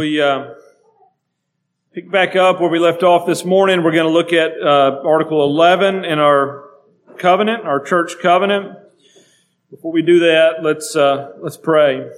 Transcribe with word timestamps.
We 0.00 0.22
uh, 0.22 0.50
pick 1.92 2.08
back 2.08 2.36
up 2.36 2.60
where 2.60 2.70
we 2.70 2.78
left 2.78 3.02
off 3.02 3.26
this 3.26 3.44
morning. 3.44 3.82
We're 3.82 3.90
going 3.90 4.06
to 4.06 4.12
look 4.12 4.32
at 4.32 4.52
uh, 4.52 5.02
Article 5.04 5.42
11 5.42 6.04
in 6.04 6.20
our 6.20 6.66
covenant, 7.16 7.64
our 7.64 7.80
church 7.80 8.12
covenant. 8.22 8.78
Before 9.72 9.90
we 9.90 10.02
do 10.02 10.20
that, 10.20 10.62
let's 10.62 10.94
uh, 10.94 11.32
let's 11.40 11.56
pray. 11.56 12.08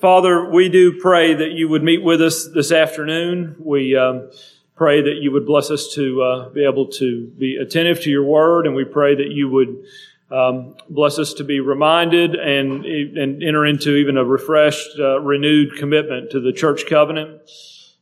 Father, 0.00 0.50
we 0.50 0.68
do 0.68 0.98
pray 1.00 1.32
that 1.34 1.52
you 1.52 1.68
would 1.68 1.84
meet 1.84 2.02
with 2.02 2.20
us 2.20 2.48
this 2.52 2.72
afternoon. 2.72 3.54
We 3.60 3.96
um, 3.96 4.32
pray 4.74 5.02
that 5.02 5.18
you 5.20 5.30
would 5.30 5.46
bless 5.46 5.70
us 5.70 5.94
to 5.94 6.20
uh, 6.20 6.48
be 6.48 6.64
able 6.64 6.88
to 6.94 7.28
be 7.38 7.58
attentive 7.58 8.00
to 8.00 8.10
your 8.10 8.24
word, 8.24 8.66
and 8.66 8.74
we 8.74 8.84
pray 8.84 9.14
that 9.14 9.30
you 9.30 9.48
would 9.50 9.84
um, 10.32 10.76
bless 10.88 11.18
us 11.18 11.34
to 11.34 11.44
be 11.44 11.60
reminded 11.60 12.34
and, 12.34 12.86
and 12.86 13.42
enter 13.42 13.66
into 13.66 13.96
even 13.96 14.16
a 14.16 14.24
refreshed, 14.24 14.98
uh, 14.98 15.20
renewed 15.20 15.76
commitment 15.76 16.30
to 16.30 16.40
the 16.40 16.52
church 16.52 16.86
covenant. 16.88 17.42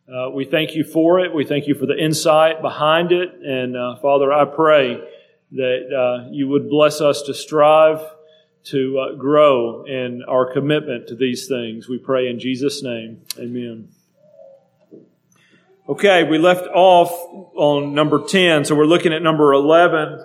Uh, 0.09 0.30
we 0.30 0.45
thank 0.45 0.75
you 0.75 0.84
for 0.84 1.19
it. 1.20 1.34
We 1.34 1.45
thank 1.45 1.66
you 1.66 1.75
for 1.75 1.87
the 1.87 1.98
insight 1.98 2.62
behind 2.62 3.11
it. 3.11 3.34
And 3.45 3.77
uh, 3.77 3.97
Father, 3.97 4.33
I 4.33 4.45
pray 4.45 5.03
that 5.53 5.93
uh, 5.93 6.29
you 6.30 6.47
would 6.48 6.70
bless 6.70 7.01
us 7.01 7.23
to 7.23 7.34
strive 7.34 8.01
to 8.62 8.98
uh, 8.98 9.15
grow 9.17 9.84
in 9.84 10.23
our 10.28 10.53
commitment 10.53 11.09
to 11.09 11.17
these 11.17 11.48
things. 11.48 11.89
We 11.89 11.98
pray 11.98 12.28
in 12.28 12.39
Jesus' 12.39 12.83
name. 12.83 13.23
Amen. 13.39 13.89
Okay, 15.89 16.23
we 16.23 16.39
left 16.39 16.69
off 16.73 17.11
on 17.56 17.95
number 17.95 18.25
10, 18.25 18.67
so 18.67 18.77
we're 18.77 18.84
looking 18.84 19.12
at 19.12 19.23
number 19.23 19.53
11. 19.53 20.25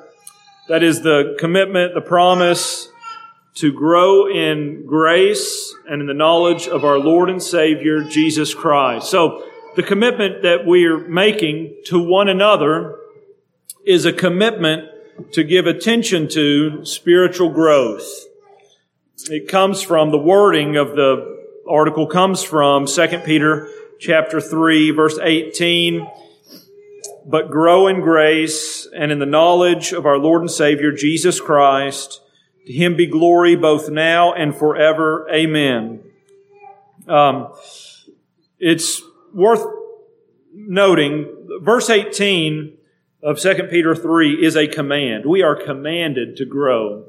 That 0.67 0.81
is 0.81 1.01
the 1.01 1.35
commitment, 1.39 1.93
the 1.93 2.01
promise 2.01 2.89
to 3.55 3.71
grow 3.71 4.27
in 4.27 4.85
grace 4.87 5.73
and 5.87 6.01
in 6.01 6.07
the 6.07 6.13
knowledge 6.13 6.67
of 6.67 6.83
our 6.83 6.97
Lord 6.97 7.29
and 7.29 7.41
Savior, 7.41 8.03
Jesus 8.03 8.55
Christ. 8.55 9.09
So, 9.09 9.43
the 9.75 9.83
commitment 9.83 10.41
that 10.41 10.65
we 10.65 10.85
are 10.85 10.97
making 10.97 11.81
to 11.85 11.99
one 11.99 12.29
another 12.29 12.97
is 13.85 14.05
a 14.05 14.13
commitment 14.13 14.89
to 15.33 15.43
give 15.43 15.67
attention 15.67 16.27
to 16.29 16.83
spiritual 16.85 17.49
growth. 17.49 18.07
It 19.29 19.47
comes 19.47 19.81
from 19.81 20.11
the 20.11 20.17
wording 20.17 20.77
of 20.77 20.95
the 20.95 21.35
article 21.69 22.07
comes 22.07 22.43
from 22.43 22.85
2 22.85 23.19
Peter 23.25 23.69
chapter 23.99 24.39
3 24.39 24.91
verse 24.91 25.17
18 25.21 26.07
but 27.25 27.49
grow 27.49 27.87
in 27.87 28.01
grace 28.01 28.87
and 28.95 29.11
in 29.11 29.19
the 29.19 29.25
knowledge 29.25 29.91
of 29.91 30.05
our 30.05 30.17
Lord 30.17 30.41
and 30.41 30.51
Savior, 30.51 30.91
Jesus 30.91 31.41
Christ. 31.41 32.21
To 32.67 32.73
him 32.73 32.95
be 32.95 33.07
glory 33.07 33.55
both 33.55 33.89
now 33.89 34.33
and 34.33 34.55
forever. 34.55 35.27
Amen. 35.31 36.01
Um, 37.07 37.53
it's 38.59 39.01
worth 39.33 39.65
noting, 40.53 41.59
verse 41.61 41.89
18 41.89 42.77
of 43.21 43.39
2 43.39 43.67
Peter 43.69 43.95
3 43.95 44.45
is 44.45 44.55
a 44.55 44.67
command. 44.67 45.25
We 45.25 45.41
are 45.41 45.55
commanded 45.55 46.37
to 46.37 46.45
grow. 46.45 47.05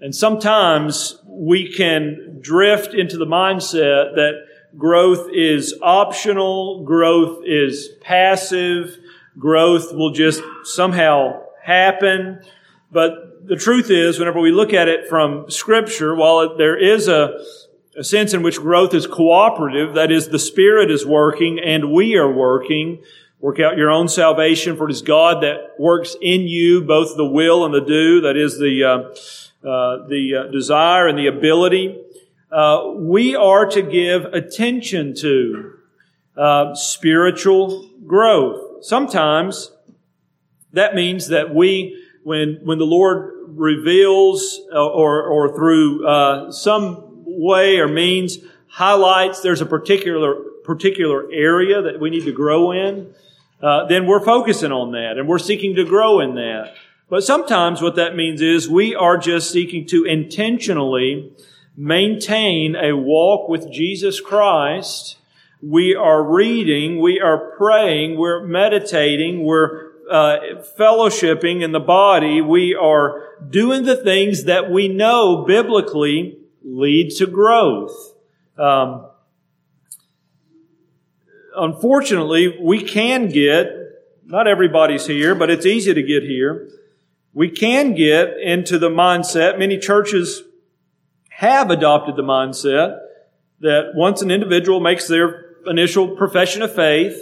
And 0.00 0.14
sometimes 0.14 1.20
we 1.26 1.72
can 1.72 2.38
drift 2.40 2.94
into 2.94 3.18
the 3.18 3.26
mindset 3.26 4.14
that 4.14 4.44
growth 4.76 5.28
is 5.32 5.74
optional, 5.82 6.84
growth 6.84 7.42
is 7.44 7.90
passive, 8.00 8.96
growth 9.38 9.92
will 9.92 10.10
just 10.10 10.42
somehow 10.64 11.42
happen. 11.62 12.40
But 12.90 13.46
the 13.46 13.56
truth 13.56 13.90
is, 13.90 14.18
whenever 14.18 14.40
we 14.40 14.50
look 14.50 14.72
at 14.72 14.88
it 14.88 15.08
from 15.08 15.50
Scripture, 15.50 16.14
while 16.14 16.56
there 16.56 16.76
is 16.76 17.08
a, 17.08 17.38
a 17.96 18.04
sense 18.04 18.34
in 18.34 18.42
which 18.42 18.58
growth 18.58 18.94
is 18.94 19.06
cooperative, 19.06 19.94
that 19.94 20.10
is, 20.10 20.28
the 20.28 20.38
Spirit 20.38 20.90
is 20.90 21.06
working 21.06 21.58
and 21.58 21.92
we 21.92 22.16
are 22.16 22.30
working, 22.30 23.02
work 23.40 23.60
out 23.60 23.76
your 23.76 23.90
own 23.90 24.08
salvation, 24.08 24.76
for 24.76 24.88
it 24.88 24.92
is 24.92 25.02
God 25.02 25.42
that 25.42 25.74
works 25.78 26.16
in 26.20 26.42
you 26.42 26.82
both 26.82 27.16
the 27.16 27.24
will 27.24 27.64
and 27.64 27.72
the 27.72 27.80
do, 27.80 28.20
that 28.22 28.36
is 28.36 28.58
the, 28.58 28.84
uh, 28.84 29.66
uh, 29.66 30.06
the 30.08 30.46
uh, 30.46 30.50
desire 30.50 31.06
and 31.06 31.18
the 31.18 31.26
ability. 31.26 31.98
Uh, 32.50 32.92
we 32.96 33.36
are 33.36 33.66
to 33.66 33.80
give 33.80 34.24
attention 34.24 35.14
to 35.14 35.74
uh, 36.36 36.74
spiritual 36.74 37.88
growth 38.06 38.69
sometimes 38.82 39.72
that 40.72 40.94
means 40.94 41.28
that 41.28 41.54
we, 41.54 42.02
when, 42.22 42.60
when 42.62 42.78
the 42.78 42.86
Lord 42.86 43.34
reveals 43.48 44.60
uh, 44.72 44.86
or, 44.86 45.22
or 45.24 45.54
through 45.54 46.06
uh, 46.06 46.52
some 46.52 47.24
way 47.26 47.78
or 47.78 47.88
means 47.88 48.38
highlights 48.68 49.40
there's 49.40 49.60
a 49.60 49.66
particular, 49.66 50.34
particular 50.64 51.30
area 51.32 51.82
that 51.82 52.00
we 52.00 52.10
need 52.10 52.24
to 52.24 52.32
grow 52.32 52.72
in, 52.72 53.12
uh, 53.62 53.86
then 53.86 54.06
we're 54.06 54.24
focusing 54.24 54.72
on 54.72 54.92
that 54.92 55.18
and 55.18 55.28
we're 55.28 55.38
seeking 55.38 55.74
to 55.74 55.84
grow 55.84 56.20
in 56.20 56.34
that. 56.36 56.74
But 57.08 57.24
sometimes 57.24 57.82
what 57.82 57.96
that 57.96 58.14
means 58.14 58.40
is 58.40 58.68
we 58.68 58.94
are 58.94 59.18
just 59.18 59.50
seeking 59.50 59.86
to 59.88 60.04
intentionally 60.04 61.32
maintain 61.76 62.76
a 62.76 62.92
walk 62.92 63.48
with 63.48 63.70
Jesus 63.72 64.20
Christ 64.20 65.16
we 65.62 65.94
are 65.94 66.22
reading, 66.22 67.00
we 67.00 67.20
are 67.20 67.52
praying, 67.56 68.18
we're 68.18 68.46
meditating, 68.46 69.44
we're 69.44 69.90
uh, 70.10 70.38
fellowshipping 70.78 71.62
in 71.62 71.72
the 71.72 71.80
body, 71.80 72.40
we 72.40 72.74
are 72.74 73.36
doing 73.48 73.84
the 73.84 73.96
things 73.96 74.44
that 74.44 74.70
we 74.70 74.88
know 74.88 75.44
biblically 75.46 76.38
lead 76.62 77.10
to 77.10 77.26
growth. 77.26 78.14
Um, 78.58 79.06
unfortunately, 81.56 82.56
we 82.60 82.82
can 82.82 83.28
get, 83.28 83.66
not 84.24 84.46
everybody's 84.46 85.06
here, 85.06 85.34
but 85.34 85.50
it's 85.50 85.66
easy 85.66 85.92
to 85.92 86.02
get 86.02 86.22
here. 86.22 86.68
We 87.32 87.50
can 87.50 87.94
get 87.94 88.38
into 88.40 88.78
the 88.78 88.88
mindset, 88.88 89.58
many 89.58 89.78
churches 89.78 90.42
have 91.28 91.70
adopted 91.70 92.16
the 92.16 92.22
mindset 92.22 92.98
that 93.60 93.92
once 93.94 94.20
an 94.22 94.30
individual 94.30 94.80
makes 94.80 95.06
their 95.06 95.49
initial 95.66 96.16
profession 96.16 96.62
of 96.62 96.74
faith. 96.74 97.20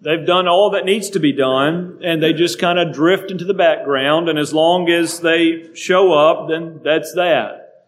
They've 0.00 0.24
done 0.24 0.46
all 0.46 0.70
that 0.70 0.84
needs 0.84 1.10
to 1.10 1.20
be 1.20 1.32
done, 1.32 2.00
and 2.04 2.22
they 2.22 2.32
just 2.32 2.58
kind 2.58 2.78
of 2.78 2.94
drift 2.94 3.30
into 3.30 3.44
the 3.44 3.54
background. 3.54 4.28
And 4.28 4.38
as 4.38 4.52
long 4.52 4.88
as 4.88 5.20
they 5.20 5.74
show 5.74 6.12
up, 6.12 6.48
then 6.48 6.80
that's 6.84 7.14
that. 7.14 7.86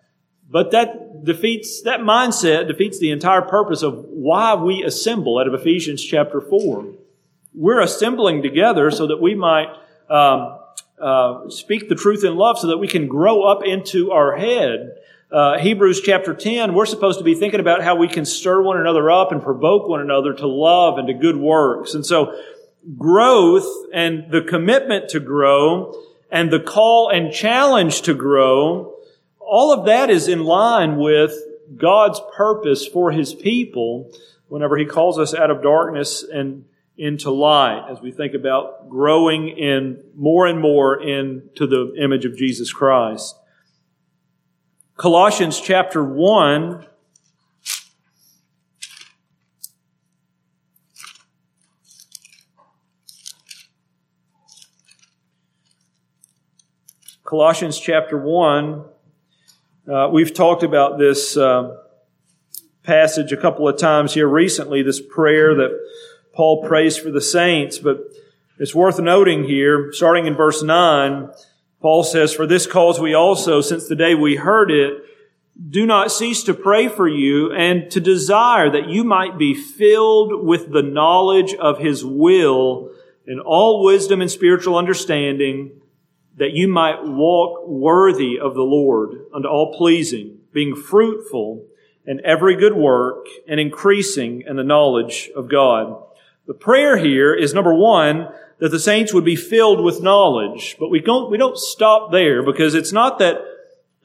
But 0.50 0.72
that 0.72 1.24
defeats, 1.24 1.82
that 1.82 2.00
mindset 2.00 2.66
defeats 2.66 2.98
the 2.98 3.12
entire 3.12 3.42
purpose 3.42 3.82
of 3.82 4.04
why 4.08 4.54
we 4.54 4.82
assemble 4.82 5.38
out 5.38 5.46
of 5.46 5.54
Ephesians 5.54 6.04
chapter 6.04 6.40
4. 6.40 6.86
We're 7.54 7.80
assembling 7.80 8.42
together 8.42 8.90
so 8.90 9.06
that 9.06 9.20
we 9.20 9.36
might 9.36 9.68
um, 10.08 10.58
uh, 11.00 11.48
speak 11.48 11.88
the 11.88 11.94
truth 11.94 12.24
in 12.24 12.34
love 12.34 12.58
so 12.58 12.66
that 12.66 12.78
we 12.78 12.88
can 12.88 13.06
grow 13.06 13.42
up 13.44 13.64
into 13.64 14.10
our 14.10 14.36
head 14.36 14.96
uh, 15.32 15.58
Hebrews 15.58 16.00
chapter 16.00 16.34
10, 16.34 16.74
we're 16.74 16.86
supposed 16.86 17.18
to 17.18 17.24
be 17.24 17.34
thinking 17.34 17.60
about 17.60 17.82
how 17.82 17.94
we 17.94 18.08
can 18.08 18.24
stir 18.24 18.62
one 18.62 18.80
another 18.80 19.10
up 19.10 19.30
and 19.30 19.42
provoke 19.42 19.88
one 19.88 20.00
another 20.00 20.34
to 20.34 20.46
love 20.46 20.98
and 20.98 21.06
to 21.06 21.14
good 21.14 21.36
works. 21.36 21.94
And 21.94 22.04
so 22.04 22.36
growth 22.98 23.66
and 23.92 24.30
the 24.30 24.42
commitment 24.42 25.10
to 25.10 25.20
grow 25.20 25.94
and 26.30 26.50
the 26.50 26.60
call 26.60 27.10
and 27.10 27.32
challenge 27.32 28.02
to 28.02 28.14
grow, 28.14 28.94
all 29.38 29.72
of 29.72 29.86
that 29.86 30.10
is 30.10 30.26
in 30.26 30.44
line 30.44 30.96
with 30.96 31.32
God's 31.76 32.20
purpose 32.36 32.86
for 32.86 33.12
His 33.12 33.32
people 33.32 34.12
whenever 34.48 34.76
He 34.76 34.84
calls 34.84 35.18
us 35.18 35.32
out 35.32 35.50
of 35.50 35.62
darkness 35.62 36.24
and 36.24 36.64
into 36.96 37.30
light 37.30 37.86
as 37.88 38.00
we 38.00 38.10
think 38.10 38.34
about 38.34 38.90
growing 38.90 39.48
in 39.48 40.02
more 40.14 40.46
and 40.46 40.60
more 40.60 41.00
into 41.00 41.66
the 41.66 41.94
image 41.98 42.24
of 42.24 42.36
Jesus 42.36 42.72
Christ. 42.72 43.36
Colossians 45.00 45.58
chapter 45.58 46.04
1. 46.04 46.84
Colossians 57.24 57.80
chapter 57.80 58.18
1. 58.18 58.84
Uh, 59.90 60.10
we've 60.12 60.34
talked 60.34 60.62
about 60.62 60.98
this 60.98 61.34
uh, 61.34 61.78
passage 62.82 63.32
a 63.32 63.38
couple 63.38 63.66
of 63.66 63.78
times 63.78 64.12
here 64.12 64.28
recently, 64.28 64.82
this 64.82 65.00
prayer 65.00 65.54
that 65.54 65.80
Paul 66.34 66.62
prays 66.68 66.98
for 66.98 67.10
the 67.10 67.22
saints, 67.22 67.78
but 67.78 68.00
it's 68.58 68.74
worth 68.74 69.00
noting 69.00 69.44
here, 69.44 69.94
starting 69.94 70.26
in 70.26 70.34
verse 70.34 70.62
9, 70.62 71.30
Paul 71.80 72.04
says, 72.04 72.32
For 72.32 72.46
this 72.46 72.66
cause 72.66 73.00
we 73.00 73.14
also, 73.14 73.60
since 73.60 73.88
the 73.88 73.96
day 73.96 74.14
we 74.14 74.36
heard 74.36 74.70
it, 74.70 75.02
do 75.68 75.86
not 75.86 76.12
cease 76.12 76.42
to 76.44 76.54
pray 76.54 76.88
for 76.88 77.08
you 77.08 77.52
and 77.52 77.90
to 77.90 78.00
desire 78.00 78.70
that 78.70 78.88
you 78.88 79.04
might 79.04 79.38
be 79.38 79.54
filled 79.54 80.44
with 80.44 80.72
the 80.72 80.82
knowledge 80.82 81.54
of 81.54 81.78
His 81.78 82.04
will 82.04 82.90
in 83.26 83.40
all 83.40 83.84
wisdom 83.84 84.20
and 84.20 84.30
spiritual 84.30 84.76
understanding, 84.76 85.72
that 86.36 86.52
you 86.52 86.68
might 86.68 87.04
walk 87.04 87.66
worthy 87.66 88.38
of 88.38 88.54
the 88.54 88.62
Lord 88.62 89.26
unto 89.34 89.48
all 89.48 89.74
pleasing, 89.76 90.38
being 90.52 90.74
fruitful 90.74 91.66
in 92.06 92.20
every 92.24 92.56
good 92.56 92.74
work 92.74 93.26
and 93.46 93.60
increasing 93.60 94.42
in 94.46 94.56
the 94.56 94.64
knowledge 94.64 95.30
of 95.36 95.48
God. 95.48 96.02
The 96.46 96.54
prayer 96.54 96.96
here 96.96 97.34
is 97.34 97.54
number 97.54 97.74
one, 97.74 98.28
that 98.60 98.70
the 98.70 98.78
saints 98.78 99.12
would 99.12 99.24
be 99.24 99.36
filled 99.36 99.82
with 99.82 100.02
knowledge. 100.02 100.76
But 100.78 100.90
we 100.90 101.00
don't, 101.00 101.30
we 101.30 101.38
don't 101.38 101.56
stop 101.56 102.12
there 102.12 102.42
because 102.42 102.74
it's 102.74 102.92
not 102.92 103.18
that 103.18 103.38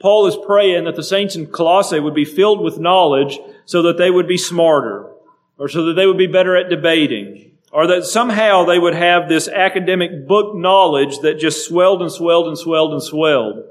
Paul 0.00 0.26
is 0.26 0.36
praying 0.46 0.84
that 0.84 0.96
the 0.96 1.02
saints 1.02 1.36
in 1.36 1.46
Colossae 1.46 2.00
would 2.00 2.14
be 2.14 2.24
filled 2.24 2.60
with 2.60 2.78
knowledge 2.78 3.38
so 3.64 3.82
that 3.82 3.98
they 3.98 4.10
would 4.10 4.26
be 4.26 4.38
smarter 4.38 5.10
or 5.58 5.68
so 5.68 5.86
that 5.86 5.94
they 5.94 6.06
would 6.06 6.18
be 6.18 6.26
better 6.26 6.56
at 6.56 6.70
debating 6.70 7.52
or 7.72 7.86
that 7.86 8.04
somehow 8.04 8.64
they 8.64 8.78
would 8.78 8.94
have 8.94 9.28
this 9.28 9.48
academic 9.48 10.26
book 10.26 10.54
knowledge 10.54 11.18
that 11.20 11.38
just 11.38 11.66
swelled 11.66 12.00
and 12.00 12.10
swelled 12.10 12.48
and 12.48 12.58
swelled 12.58 12.92
and 12.92 13.02
swelled. 13.02 13.64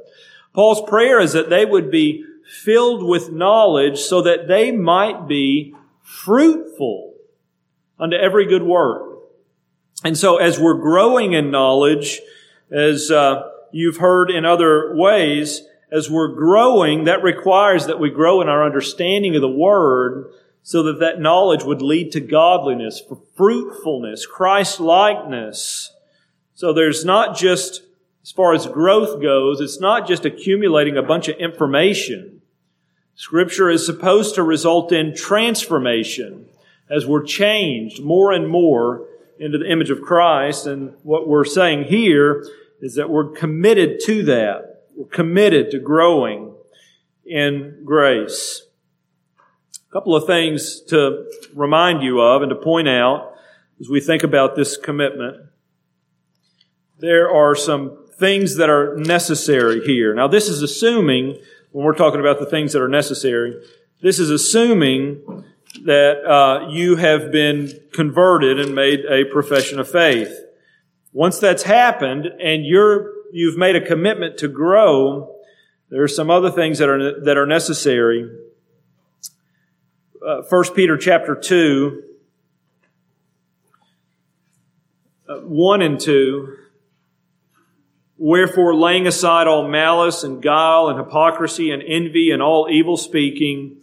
Paul's 0.54 0.88
prayer 0.88 1.20
is 1.20 1.34
that 1.34 1.50
they 1.50 1.66
would 1.66 1.90
be 1.90 2.24
filled 2.64 3.04
with 3.04 3.32
knowledge 3.32 4.00
so 4.00 4.22
that 4.22 4.48
they 4.48 4.72
might 4.72 5.28
be 5.28 5.74
fruitful 6.02 7.16
unto 8.00 8.16
every 8.16 8.46
good 8.46 8.64
work. 8.64 9.15
And 10.06 10.16
so 10.16 10.38
as 10.38 10.60
we're 10.60 10.76
growing 10.76 11.34
in 11.34 11.50
knowledge, 11.50 12.22
as 12.70 13.10
uh, 13.10 13.50
you've 13.72 13.98
heard 13.98 14.30
in 14.30 14.46
other 14.46 14.96
ways, 14.96 15.64
as 15.92 16.12
we're 16.12 16.28
growing, 16.28 17.06
that 17.06 17.24
requires 17.24 17.88
that 17.88 18.00
we 18.00 18.12
grow 18.12 18.40
in 18.40 18.48
our 18.48 18.64
understanding 18.64 19.36
of 19.36 19.42
the 19.42 19.50
Word 19.50 20.32
so 20.62 20.84
that 20.84 21.00
that 21.00 21.20
knowledge 21.20 21.64
would 21.64 21.82
lead 21.82 22.12
to 22.12 22.20
godliness, 22.20 23.02
fruitfulness, 23.36 24.28
Christ-likeness. 24.28 25.92
So 26.54 26.72
there's 26.72 27.04
not 27.04 27.36
just, 27.36 27.82
as 28.22 28.30
far 28.30 28.54
as 28.54 28.68
growth 28.68 29.20
goes, 29.20 29.60
it's 29.60 29.80
not 29.80 30.08
just 30.08 30.24
accumulating 30.24 30.98
a 30.98 31.04
bunch 31.04 31.30
of 31.30 31.38
information. 31.38 32.44
Scripture 33.16 33.72
is 33.72 33.84
supposed 33.84 34.36
to 34.36 34.44
result 34.44 34.92
in 34.92 35.16
transformation 35.16 36.46
as 36.92 37.08
we're 37.08 37.24
changed 37.24 38.04
more 38.04 38.32
and 38.32 38.48
more 38.48 39.08
into 39.40 39.58
the 39.58 39.70
image 39.70 39.90
of 39.90 40.02
Christ. 40.02 40.66
And 40.66 40.94
what 41.04 41.28
we're 41.28 41.46
saying 41.46 41.86
here 41.86 42.46
is 42.82 42.96
that 42.96 43.10
we're 43.10 43.32
committed 43.32 44.00
to 44.06 44.24
that. 44.24 44.84
We're 44.96 45.08
committed 45.08 45.72
to 45.72 45.80
growing 45.80 46.54
in 47.26 47.82
grace. 47.84 48.62
A 49.90 49.94
couple 49.94 50.16
of 50.16 50.26
things 50.26 50.82
to 50.90 51.30
remind 51.54 52.04
you 52.04 52.22
of 52.22 52.42
and 52.42 52.50
to 52.50 52.56
point 52.56 52.88
out 52.88 53.34
as 53.80 53.90
we 53.90 54.00
think 54.00 54.24
about 54.24 54.56
this 54.56 54.78
commitment. 54.78 55.38
There 57.00 57.30
are 57.30 57.56
some 57.56 58.08
things 58.18 58.56
that 58.56 58.70
are 58.70 58.96
necessary 58.96 59.82
here. 59.82 60.14
Now, 60.14 60.28
this 60.28 60.48
is 60.48 60.62
assuming, 60.62 61.38
when 61.72 61.86
we're 61.86 61.96
talking 61.96 62.22
about 62.22 62.40
the 62.40 62.46
things 62.46 62.72
that 62.72 62.82
are 62.82 62.88
necessary, 62.88 63.62
this 64.02 64.20
is 64.20 64.30
assuming 64.30 65.44
that 65.84 66.24
uh, 66.26 66.70
you 66.70 66.96
have 66.96 67.32
been 67.32 67.72
converted 67.92 68.60
and 68.60 68.74
made 68.74 69.02
a 69.06 69.26
profession 69.26 69.80
of 69.80 69.90
faith. 69.90 70.34
Once 71.14 71.40
that's 71.40 71.64
happened 71.64 72.26
and 72.26 72.66
you're 72.66 73.12
you've 73.32 73.58
made 73.58 73.76
a 73.76 73.86
commitment 73.86 74.38
to 74.38 74.48
grow, 74.48 75.36
there 75.90 76.04
are 76.04 76.08
some 76.08 76.30
other 76.30 76.52
things 76.52 76.80
that 76.80 76.90
are 76.90 77.24
that 77.24 77.38
are 77.38 77.46
necessary. 77.46 78.30
Uh, 80.26 80.42
First 80.44 80.72
uh, 80.72 80.76
Peter 80.76 80.98
chapter 80.98 81.36
two, 81.36 82.04
uh, 85.30 85.40
one 85.40 85.82
and 85.82 86.00
two. 86.00 86.58
Wherefore, 88.18 88.74
laying 88.74 89.08
aside 89.08 89.46
all 89.46 89.68
malice 89.68 90.24
and 90.24 90.42
guile 90.42 90.88
and 90.88 90.98
hypocrisy 90.98 91.72
and 91.72 91.84
envy 91.84 92.32
and 92.32 92.42
all 92.42 92.68
evil 92.72 92.96
speaking 92.96 93.82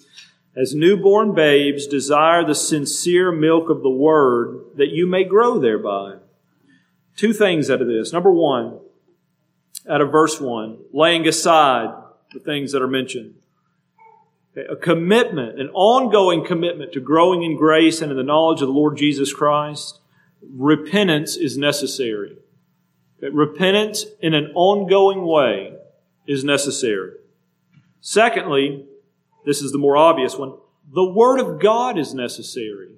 as 0.54 0.74
newborn 0.74 1.34
babes, 1.34 1.86
desire 1.86 2.44
the 2.44 2.54
sincere 2.54 3.32
milk 3.32 3.70
of 3.70 3.82
the 3.82 3.90
word 3.90 4.60
that 4.76 4.90
you 4.90 5.06
may 5.06 5.24
grow 5.24 5.58
thereby. 5.58 6.16
Two 7.16 7.32
things 7.32 7.70
out 7.70 7.80
of 7.80 7.88
this. 7.88 8.12
Number 8.12 8.30
one, 8.30 8.78
out 9.88 10.00
of 10.00 10.12
verse 10.12 10.40
one, 10.40 10.78
laying 10.92 11.26
aside 11.26 11.94
the 12.32 12.40
things 12.40 12.72
that 12.72 12.82
are 12.82 12.88
mentioned. 12.88 13.34
A 14.70 14.76
commitment, 14.76 15.58
an 15.58 15.70
ongoing 15.72 16.44
commitment 16.44 16.92
to 16.92 17.00
growing 17.00 17.42
in 17.42 17.56
grace 17.56 18.02
and 18.02 18.10
in 18.10 18.18
the 18.18 18.22
knowledge 18.22 18.60
of 18.60 18.68
the 18.68 18.74
Lord 18.74 18.98
Jesus 18.98 19.32
Christ. 19.32 20.00
Repentance 20.42 21.36
is 21.36 21.56
necessary. 21.56 22.36
Repentance 23.20 24.04
in 24.20 24.34
an 24.34 24.50
ongoing 24.54 25.24
way 25.24 25.74
is 26.26 26.44
necessary. 26.44 27.12
Secondly, 28.00 28.84
this 29.44 29.62
is 29.62 29.72
the 29.72 29.78
more 29.78 29.96
obvious 29.96 30.36
one. 30.36 30.54
The 30.92 31.04
Word 31.04 31.40
of 31.40 31.60
God 31.60 31.98
is 31.98 32.14
necessary. 32.14 32.88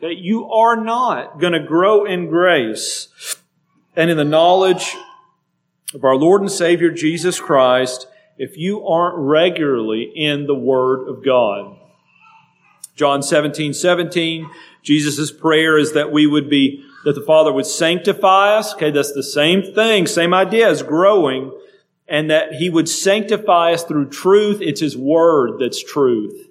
That 0.00 0.16
you 0.16 0.48
are 0.50 0.76
not 0.76 1.40
going 1.40 1.54
to 1.54 1.66
grow 1.66 2.04
in 2.04 2.28
grace 2.28 3.08
and 3.96 4.10
in 4.10 4.16
the 4.16 4.24
knowledge 4.24 4.94
of 5.92 6.04
our 6.04 6.14
Lord 6.14 6.40
and 6.40 6.50
Savior 6.50 6.90
Jesus 6.90 7.40
Christ 7.40 8.06
if 8.36 8.56
you 8.56 8.86
aren't 8.86 9.18
regularly 9.18 10.12
in 10.14 10.46
the 10.46 10.54
Word 10.54 11.08
of 11.08 11.24
God. 11.24 11.76
John 12.94 13.22
17, 13.22 13.74
17, 13.74 14.48
Jesus' 14.82 15.32
prayer 15.32 15.78
is 15.78 15.92
that 15.92 16.12
we 16.12 16.26
would 16.26 16.48
be, 16.48 16.84
that 17.04 17.14
the 17.14 17.20
Father 17.20 17.52
would 17.52 17.66
sanctify 17.66 18.56
us. 18.56 18.74
Okay, 18.74 18.90
that's 18.90 19.12
the 19.12 19.22
same 19.22 19.62
thing, 19.74 20.06
same 20.06 20.32
idea 20.32 20.68
as 20.68 20.82
growing 20.82 21.52
and 22.08 22.30
that 22.30 22.54
He 22.54 22.70
would 22.70 22.88
sanctify 22.88 23.72
us 23.72 23.84
through 23.84 24.10
truth. 24.10 24.60
It's 24.60 24.80
His 24.80 24.96
Word 24.96 25.58
that's 25.60 25.82
truth. 25.82 26.48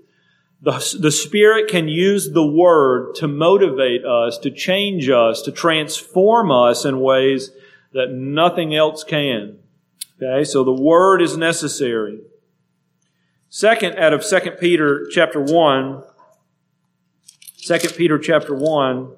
The, 0.62 0.98
the 1.00 1.12
Spirit 1.12 1.70
can 1.70 1.88
use 1.88 2.32
the 2.32 2.46
Word 2.46 3.16
to 3.16 3.28
motivate 3.28 4.06
us, 4.06 4.38
to 4.40 4.52
change 4.52 5.10
us, 5.10 5.42
to 5.44 5.52
transform 5.52 6.52
us 6.52 6.86
in 6.86 7.00
ways 7.00 7.52
that 7.94 8.12
nothing 8.12 8.76
else 8.76 9.04
can. 9.04 9.60
Okay, 10.22 10.44
so 10.44 10.64
the 10.64 10.72
Word 10.72 11.22
is 11.22 11.38
necessary. 11.38 12.22
Second, 13.50 13.98
out 13.98 14.14
of 14.14 14.26
2 14.26 14.52
Peter 14.60 15.08
chapter 15.10 15.42
1, 15.42 16.04
2 17.58 17.78
Peter 17.96 18.18
chapter 18.20 18.54
1, 18.54 19.12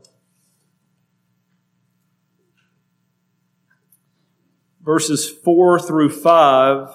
verses 4.90 5.30
4 5.30 5.78
through 5.78 6.10
5. 6.10 6.90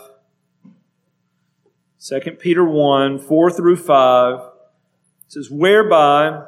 2 2.05 2.21
Peter 2.41 2.65
1, 2.65 3.21
4 3.21 3.51
through 3.53 3.77
5 3.77 4.41
says, 5.29 5.49
Whereby 5.49 6.43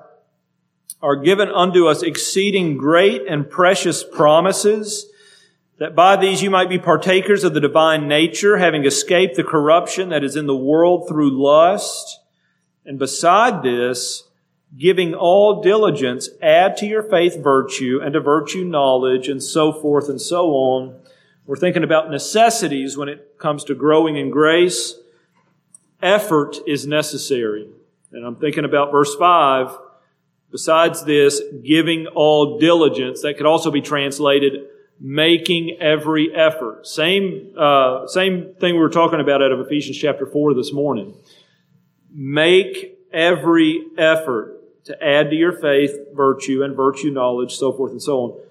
are 1.00 1.14
given 1.14 1.48
unto 1.48 1.86
us 1.86 2.02
exceeding 2.02 2.76
great 2.76 3.28
and 3.28 3.48
precious 3.48 4.02
promises, 4.02 5.06
that 5.78 5.94
by 5.94 6.16
these 6.16 6.42
you 6.42 6.50
might 6.50 6.68
be 6.68 6.80
partakers 6.80 7.44
of 7.44 7.54
the 7.54 7.60
divine 7.60 8.08
nature, 8.08 8.56
having 8.56 8.84
escaped 8.84 9.36
the 9.36 9.44
corruption 9.44 10.08
that 10.08 10.24
is 10.24 10.34
in 10.34 10.48
the 10.48 10.56
world 10.56 11.06
through 11.06 11.30
lust. 11.30 12.18
And 12.84 12.98
beside 12.98 13.62
this, 13.62 14.24
giving 14.76 15.14
all 15.14 15.62
diligence, 15.62 16.28
add 16.42 16.76
to 16.78 16.86
your 16.86 17.04
faith 17.04 17.40
virtue, 17.40 18.00
and 18.02 18.14
to 18.14 18.20
virtue 18.20 18.64
knowledge, 18.64 19.28
and 19.28 19.40
so 19.40 19.72
forth 19.72 20.08
and 20.08 20.20
so 20.20 20.48
on 20.48 21.05
we're 21.46 21.56
thinking 21.56 21.84
about 21.84 22.10
necessities 22.10 22.96
when 22.96 23.08
it 23.08 23.38
comes 23.38 23.62
to 23.64 23.74
growing 23.74 24.16
in 24.16 24.30
grace. 24.30 24.94
Effort 26.02 26.56
is 26.66 26.86
necessary. 26.86 27.68
And 28.12 28.26
I'm 28.26 28.36
thinking 28.36 28.64
about 28.64 28.90
verse 28.90 29.14
5. 29.14 29.78
Besides 30.50 31.04
this, 31.04 31.40
giving 31.64 32.08
all 32.08 32.58
diligence. 32.58 33.22
That 33.22 33.36
could 33.36 33.46
also 33.46 33.70
be 33.70 33.80
translated 33.80 34.66
making 34.98 35.76
every 35.80 36.34
effort. 36.34 36.86
Same, 36.86 37.52
uh, 37.56 38.06
same 38.06 38.54
thing 38.58 38.74
we 38.74 38.80
were 38.80 38.88
talking 38.88 39.20
about 39.20 39.42
out 39.42 39.52
of 39.52 39.60
Ephesians 39.60 39.98
chapter 39.98 40.26
4 40.26 40.54
this 40.54 40.72
morning. 40.72 41.14
Make 42.10 42.98
every 43.12 43.84
effort 43.98 44.54
to 44.84 45.04
add 45.04 45.30
to 45.30 45.36
your 45.36 45.52
faith 45.52 45.92
virtue 46.14 46.62
and 46.62 46.74
virtue 46.74 47.10
knowledge, 47.10 47.56
so 47.56 47.72
forth 47.72 47.92
and 47.92 48.02
so 48.02 48.18
on 48.20 48.45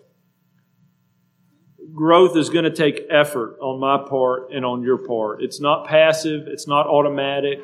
growth 1.96 2.36
is 2.36 2.50
going 2.50 2.66
to 2.66 2.76
take 2.76 3.08
effort 3.10 3.58
on 3.62 3.80
my 3.80 3.98
part 4.08 4.52
and 4.52 4.66
on 4.66 4.84
your 4.84 4.98
part. 4.98 5.42
It's 5.42 5.62
not 5.62 5.88
passive, 5.88 6.48
it's 6.48 6.68
not 6.68 6.88
automatic. 6.88 7.60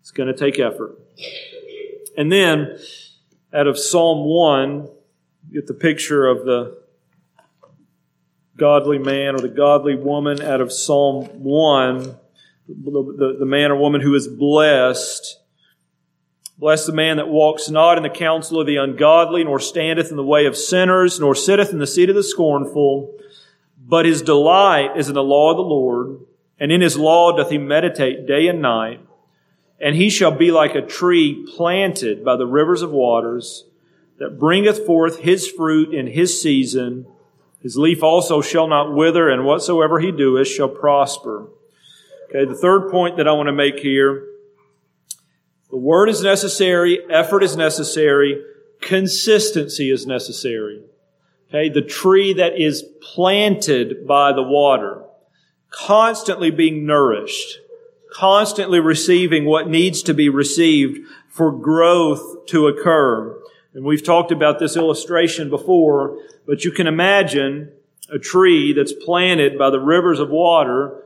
It's 0.00 0.12
going 0.12 0.28
to 0.28 0.38
take 0.38 0.60
effort. 0.60 0.96
And 2.16 2.30
then, 2.30 2.78
out 3.52 3.66
of 3.66 3.76
Psalm 3.76 4.24
1, 4.24 4.88
get 5.52 5.66
the 5.66 5.74
picture 5.74 6.28
of 6.28 6.44
the 6.44 6.80
godly 8.56 8.98
man 8.98 9.34
or 9.34 9.40
the 9.40 9.48
godly 9.48 9.96
woman 9.96 10.40
out 10.40 10.60
of 10.60 10.72
Psalm 10.72 11.24
1, 11.42 12.02
the, 12.02 12.14
the, 12.68 13.36
the 13.40 13.46
man 13.46 13.72
or 13.72 13.76
woman 13.76 14.00
who 14.00 14.14
is 14.14 14.28
blessed. 14.28 15.40
Bless 16.56 16.86
the 16.86 16.92
man 16.92 17.16
that 17.16 17.28
walks 17.28 17.68
not 17.68 17.96
in 17.96 18.04
the 18.04 18.08
counsel 18.08 18.60
of 18.60 18.66
the 18.68 18.76
ungodly, 18.76 19.42
nor 19.42 19.58
standeth 19.58 20.10
in 20.10 20.16
the 20.16 20.24
way 20.24 20.46
of 20.46 20.56
sinners, 20.56 21.18
nor 21.18 21.34
sitteth 21.34 21.70
in 21.70 21.80
the 21.80 21.86
seat 21.86 22.08
of 22.08 22.14
the 22.14 22.22
scornful. 22.22 23.18
But 23.88 24.04
his 24.04 24.20
delight 24.20 24.96
is 24.96 25.08
in 25.08 25.14
the 25.14 25.22
law 25.22 25.52
of 25.52 25.56
the 25.56 25.62
Lord, 25.62 26.18
and 26.58 26.72
in 26.72 26.80
his 26.80 26.96
law 26.96 27.36
doth 27.36 27.50
he 27.50 27.58
meditate 27.58 28.26
day 28.26 28.48
and 28.48 28.60
night. 28.60 29.00
and 29.80 29.94
he 29.94 30.08
shall 30.08 30.30
be 30.30 30.50
like 30.50 30.74
a 30.74 30.80
tree 30.82 31.46
planted 31.54 32.24
by 32.24 32.36
the 32.36 32.46
rivers 32.46 32.82
of 32.82 32.90
waters 32.90 33.64
that 34.18 34.38
bringeth 34.38 34.86
forth 34.86 35.20
his 35.20 35.46
fruit 35.48 35.92
in 35.92 36.06
his 36.06 36.40
season. 36.40 37.06
His 37.62 37.76
leaf 37.76 38.02
also 38.02 38.40
shall 38.40 38.68
not 38.68 38.94
wither, 38.94 39.28
and 39.28 39.44
whatsoever 39.44 39.98
he 40.00 40.12
doeth 40.12 40.48
shall 40.48 40.68
prosper. 40.68 41.48
Okay, 42.28 42.44
the 42.44 42.54
third 42.54 42.90
point 42.90 43.18
that 43.18 43.28
I 43.28 43.32
want 43.32 43.48
to 43.48 43.52
make 43.52 43.78
here 43.80 44.26
the 45.70 45.76
word 45.76 46.08
is 46.08 46.22
necessary, 46.22 47.00
effort 47.10 47.42
is 47.42 47.56
necessary, 47.56 48.40
consistency 48.80 49.90
is 49.90 50.06
necessary. 50.06 50.80
Okay, 51.48 51.68
the 51.68 51.82
tree 51.82 52.32
that 52.34 52.60
is 52.60 52.82
planted 53.00 54.06
by 54.06 54.32
the 54.32 54.42
water, 54.42 55.04
constantly 55.70 56.50
being 56.50 56.84
nourished, 56.86 57.58
constantly 58.12 58.80
receiving 58.80 59.44
what 59.44 59.68
needs 59.68 60.02
to 60.02 60.14
be 60.14 60.28
received 60.28 61.06
for 61.28 61.52
growth 61.52 62.46
to 62.46 62.66
occur. 62.66 63.38
And 63.74 63.84
we've 63.84 64.02
talked 64.02 64.32
about 64.32 64.58
this 64.58 64.76
illustration 64.76 65.48
before, 65.48 66.18
but 66.46 66.64
you 66.64 66.72
can 66.72 66.86
imagine 66.86 67.72
a 68.10 68.18
tree 68.18 68.72
that's 68.72 68.92
planted 68.92 69.58
by 69.58 69.70
the 69.70 69.80
rivers 69.80 70.18
of 70.18 70.30
water 70.30 71.02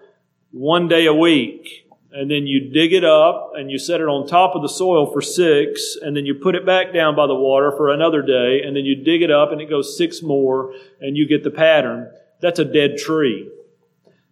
one 0.52 0.88
day 0.88 1.06
a 1.06 1.14
week. 1.14 1.89
And 2.12 2.28
then 2.28 2.46
you 2.46 2.70
dig 2.70 2.92
it 2.92 3.04
up 3.04 3.52
and 3.54 3.70
you 3.70 3.78
set 3.78 4.00
it 4.00 4.08
on 4.08 4.26
top 4.26 4.56
of 4.56 4.62
the 4.62 4.68
soil 4.68 5.12
for 5.12 5.22
six, 5.22 5.96
and 6.00 6.16
then 6.16 6.26
you 6.26 6.34
put 6.34 6.56
it 6.56 6.66
back 6.66 6.92
down 6.92 7.14
by 7.14 7.26
the 7.26 7.34
water 7.34 7.70
for 7.70 7.90
another 7.90 8.20
day, 8.20 8.62
and 8.64 8.74
then 8.74 8.84
you 8.84 8.96
dig 8.96 9.22
it 9.22 9.30
up 9.30 9.52
and 9.52 9.60
it 9.60 9.70
goes 9.70 9.96
six 9.96 10.20
more, 10.20 10.74
and 11.00 11.16
you 11.16 11.28
get 11.28 11.44
the 11.44 11.50
pattern. 11.50 12.10
That's 12.40 12.58
a 12.58 12.64
dead 12.64 12.96
tree. 12.96 13.48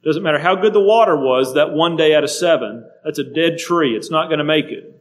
Doesn't 0.02 0.23
matter 0.23 0.38
how 0.38 0.56
good 0.56 0.73
the 0.73 0.80
water 0.80 1.16
was 1.16 1.54
that 1.54 1.73
one 1.73 1.97
day 1.97 2.14
out 2.14 2.25
of 2.25 2.30
seven, 2.30 2.88
that's 3.04 3.18
a 3.18 3.25
dead 3.25 3.58
tree. 3.58 3.97
It's 3.97 4.11
not 4.11 4.26
going 4.26 4.38
to 4.38 4.44
make 4.44 4.66
it. 4.66 4.94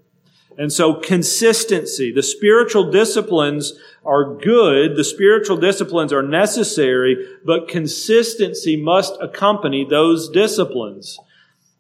And 0.58 0.74
so 0.74 0.96
consistency, 0.96 2.12
the 2.12 2.24
spiritual 2.24 2.90
disciplines 2.90 3.74
are 4.04 4.36
good, 4.36 4.96
the 4.96 5.04
spiritual 5.04 5.58
disciplines 5.58 6.12
are 6.12 6.24
necessary, 6.24 7.16
but 7.46 7.68
consistency 7.68 8.76
must 8.76 9.16
accompany 9.22 9.86
those 9.86 10.30
disciplines. 10.30 11.20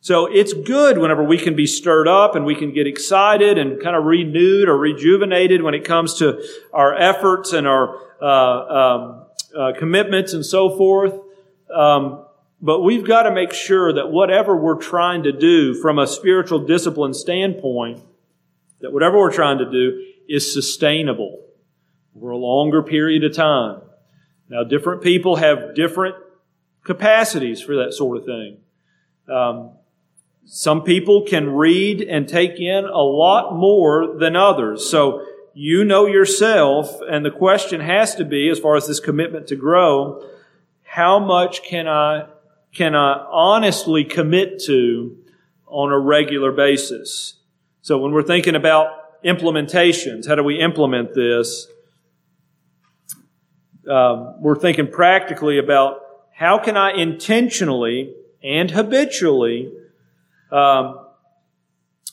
So 0.07 0.25
it's 0.25 0.53
good 0.53 0.99
whenever 0.99 1.21
we 1.21 1.37
can 1.37 1.57
be 1.57 1.67
stirred 1.67 2.07
up 2.07 2.37
and 2.37 2.45
we 2.45 2.55
can 2.55 2.71
get 2.71 2.87
excited 2.87 3.57
and 3.57 3.83
kind 3.83 3.93
of 3.93 4.05
renewed 4.05 4.69
or 4.69 4.77
rejuvenated 4.77 5.61
when 5.61 5.73
it 5.73 5.83
comes 5.83 6.13
to 6.19 6.41
our 6.71 6.95
efforts 6.95 7.51
and 7.51 7.67
our 7.67 7.93
uh, 8.21 8.25
um, 8.25 9.25
uh, 9.53 9.73
commitments 9.77 10.31
and 10.31 10.45
so 10.45 10.77
forth. 10.77 11.13
Um, 11.75 12.25
but 12.61 12.83
we've 12.83 13.05
got 13.05 13.23
to 13.23 13.31
make 13.33 13.51
sure 13.51 13.91
that 13.91 14.09
whatever 14.09 14.55
we're 14.55 14.79
trying 14.79 15.23
to 15.23 15.33
do 15.33 15.73
from 15.73 15.99
a 15.99 16.07
spiritual 16.07 16.59
discipline 16.59 17.13
standpoint 17.13 18.01
that 18.79 18.93
whatever 18.93 19.17
we're 19.17 19.33
trying 19.33 19.57
to 19.57 19.69
do 19.69 20.05
is 20.29 20.53
sustainable 20.53 21.43
over 22.15 22.29
a 22.29 22.37
longer 22.37 22.81
period 22.81 23.25
of 23.25 23.35
time. 23.35 23.81
Now, 24.47 24.63
different 24.63 25.01
people 25.03 25.35
have 25.35 25.75
different 25.75 26.15
capacities 26.85 27.59
for 27.59 27.75
that 27.75 27.91
sort 27.91 28.19
of 28.19 28.23
thing. 28.23 28.59
Um, 29.27 29.73
some 30.49 30.83
people 30.83 31.23
can 31.23 31.49
read 31.49 32.01
and 32.01 32.27
take 32.27 32.57
in 32.57 32.85
a 32.85 33.01
lot 33.01 33.53
more 33.53 34.15
than 34.17 34.37
others. 34.37 34.89
So 34.89 35.25
you 35.53 35.83
know 35.83 36.05
yourself, 36.05 37.01
and 37.01 37.25
the 37.25 37.31
question 37.31 37.81
has 37.81 38.15
to 38.15 38.23
be, 38.23 38.47
as 38.47 38.57
far 38.57 38.77
as 38.77 38.87
this 38.87 39.01
commitment 39.01 39.47
to 39.47 39.57
grow, 39.57 40.25
how 40.83 41.19
much 41.19 41.63
can 41.63 41.87
I 41.87 42.27
can 42.73 42.95
I 42.95 43.25
honestly 43.29 44.05
commit 44.05 44.61
to 44.67 45.17
on 45.65 45.91
a 45.91 45.99
regular 45.99 46.51
basis? 46.51 47.35
So 47.81 47.97
when 47.97 48.11
we're 48.13 48.23
thinking 48.23 48.55
about 48.55 49.23
implementations, 49.25 50.27
how 50.27 50.35
do 50.35 50.43
we 50.43 50.59
implement 50.59 51.13
this? 51.13 51.67
Um, 53.89 54.35
we're 54.41 54.59
thinking 54.59 54.91
practically 54.91 55.57
about 55.57 55.99
how 56.33 56.57
can 56.59 56.77
I 56.77 56.91
intentionally 56.91 58.13
and 58.43 58.71
habitually 58.71 59.73
um, 60.51 61.05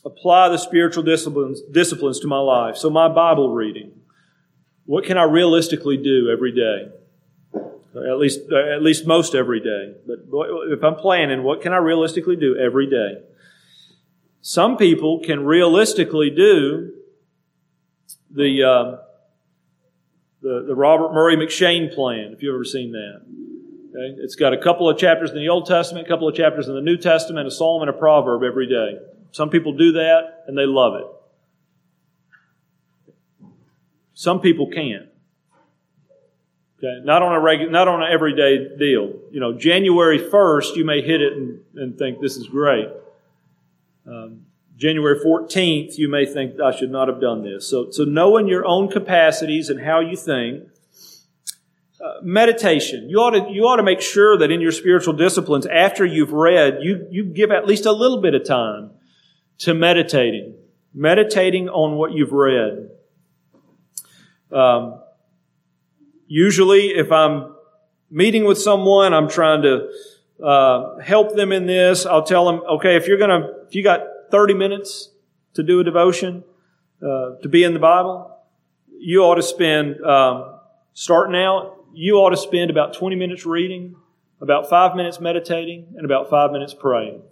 apply 0.05 0.49
the 0.49 0.59
spiritual 0.59 1.03
disciplines, 1.03 1.61
disciplines 1.71 2.21
to 2.21 2.27
my 2.27 2.39
life. 2.39 2.77
So 2.77 2.91
my 2.91 3.09
Bible 3.09 3.53
reading. 3.53 3.93
What 4.87 5.05
can 5.05 5.17
I 5.17 5.23
realistically 5.23 5.97
do 5.97 6.29
every 6.31 6.53
day? 6.53 6.91
At 7.97 8.19
least, 8.19 8.41
at 8.53 8.83
least 8.83 9.07
most 9.07 9.35
every 9.35 9.61
day. 9.61 9.95
But 10.07 10.19
if 10.69 10.83
I'm 10.83 10.97
planning, 10.97 11.43
what 11.43 11.63
can 11.63 11.73
I 11.73 11.77
realistically 11.77 12.37
do 12.37 12.57
every 12.57 12.91
day? 12.91 13.23
Some 14.43 14.77
people 14.77 15.21
can 15.21 15.45
realistically 15.45 16.29
do 16.29 16.93
the, 18.31 18.63
uh, 18.63 18.97
the, 20.43 20.65
the 20.67 20.75
Robert 20.75 21.15
Murray 21.15 21.37
M'Cheyne 21.37 21.95
plan, 21.95 22.33
if 22.33 22.43
you've 22.43 22.55
ever 22.55 22.65
seen 22.65 22.93
that. 22.93 23.23
Okay? 23.95 24.17
It's 24.21 24.35
got 24.35 24.53
a 24.53 24.59
couple 24.59 24.89
of 24.89 24.99
chapters 24.99 25.31
in 25.31 25.37
the 25.37 25.49
Old 25.49 25.67
Testament, 25.67 26.07
a 26.07 26.09
couple 26.09 26.29
of 26.29 26.35
chapters 26.35 26.69
in 26.69 26.75
the 26.75 26.81
New 26.81 26.97
Testament, 26.97 27.47
a 27.47 27.51
psalm 27.51 27.83
and 27.83 27.91
a 27.91 27.93
proverb 27.93 28.43
every 28.43 28.67
day. 28.67 28.99
Some 29.33 29.51
people 29.51 29.73
do 29.73 29.93
that 29.93 30.45
and 30.47 30.57
they 30.57 30.67
love 30.67 30.95
it. 30.95 31.07
Some 34.15 34.41
people 34.41 34.71
can't. 34.71 35.09
Okay, 36.79 37.05
not 37.05 37.23
on 37.23 37.33
a 37.33 37.41
regular, 37.41 37.71
not 37.71 37.89
on 37.89 38.03
an 38.03 38.13
everyday 38.13 38.77
deal. 38.77 39.13
You 39.31 39.41
know, 39.41 39.53
January 39.53 40.19
first, 40.19 40.77
you 40.77 40.85
may 40.85 41.03
hit 41.03 41.21
it 41.21 41.33
and, 41.33 41.61
and 41.77 41.99
think 41.99 42.21
this 42.21 42.37
is 42.37 42.47
great. 42.49 42.89
Um, 44.07 44.43
January 44.77 45.19
14th, 45.25 45.99
you 45.99 46.09
may 46.09 46.27
think, 46.27 46.61
I 46.61 46.77
should 46.77 46.91
not 46.91 47.09
have 47.09 47.21
done 47.21 47.43
this. 47.43 47.69
So, 47.69 47.91
so 47.91 48.05
knowing 48.05 48.49
your 48.49 48.67
own 48.67 48.91
capacities 48.91 49.71
and 49.71 49.81
how 49.81 50.01
you 50.01 50.17
think, 50.17 50.69
meditation. 52.23 53.09
You 53.09 53.19
ought, 53.19 53.31
to, 53.31 53.53
you 53.53 53.63
ought 53.63 53.77
to 53.77 53.83
make 53.83 54.01
sure 54.01 54.39
that 54.39 54.51
in 54.51 54.61
your 54.61 54.73
spiritual 54.73 55.15
disciplines, 55.15 55.67
after 55.67 56.05
you've 56.05 56.33
read, 56.33 56.79
you, 56.81 57.07
you 57.11 57.25
give 57.25 57.51
at 57.51 57.67
least 57.67 57.87
a 57.87 57.93
little 57.93 58.21
bit 58.21 58.35
of 58.35 58.45
time 58.45 58.91
to 59.59 59.75
meditating. 59.75 60.55
Meditating 60.93 61.69
on 61.69 61.97
what 61.97 62.13
you've 62.13 62.33
read. 62.33 62.91
Um, 64.53 65.01
usually, 66.27 66.89
if 66.89 67.11
I'm 67.11 67.55
meeting 68.11 68.45
with 68.45 68.59
someone, 68.59 69.13
I'm 69.13 69.29
trying 69.29 69.63
to 69.63 69.89
uh, 70.43 70.99
help 70.99 71.35
them 71.35 71.53
in 71.53 71.67
this. 71.67 72.07
I'll 72.07 72.23
tell 72.23 72.45
them, 72.47 72.63
okay, 72.77 72.97
if 72.97 73.09
you're 73.09 73.19
gonna, 73.19 73.49
if 73.67 73.75
you 73.75 73.83
got 73.83 74.03
30 74.31 74.55
minutes 74.55 75.11
to 75.55 75.63
do 75.63 75.81
a 75.81 75.85
devotion, 75.85 76.45
uh, 77.03 77.37
to 77.43 77.49
be 77.49 77.65
in 77.65 77.73
the 77.73 77.81
Bible, 77.81 78.31
you 78.99 79.23
ought 79.23 79.37
to 79.37 79.43
spend, 79.43 80.01
um, 80.03 80.59
starting 80.93 81.37
out, 81.37 81.84
you 81.95 82.17
ought 82.17 82.31
to 82.31 82.37
spend 82.37 82.71
about 82.71 82.95
20 82.95 83.17
minutes 83.17 83.47
reading, 83.47 83.97
about 84.41 84.69
five 84.69 84.97
minutes 84.97 85.21
meditating, 85.21 85.95
and 85.97 86.05
about 86.05 86.29
five 86.29 86.51
minutes 86.51 86.75
praying. 86.75 87.23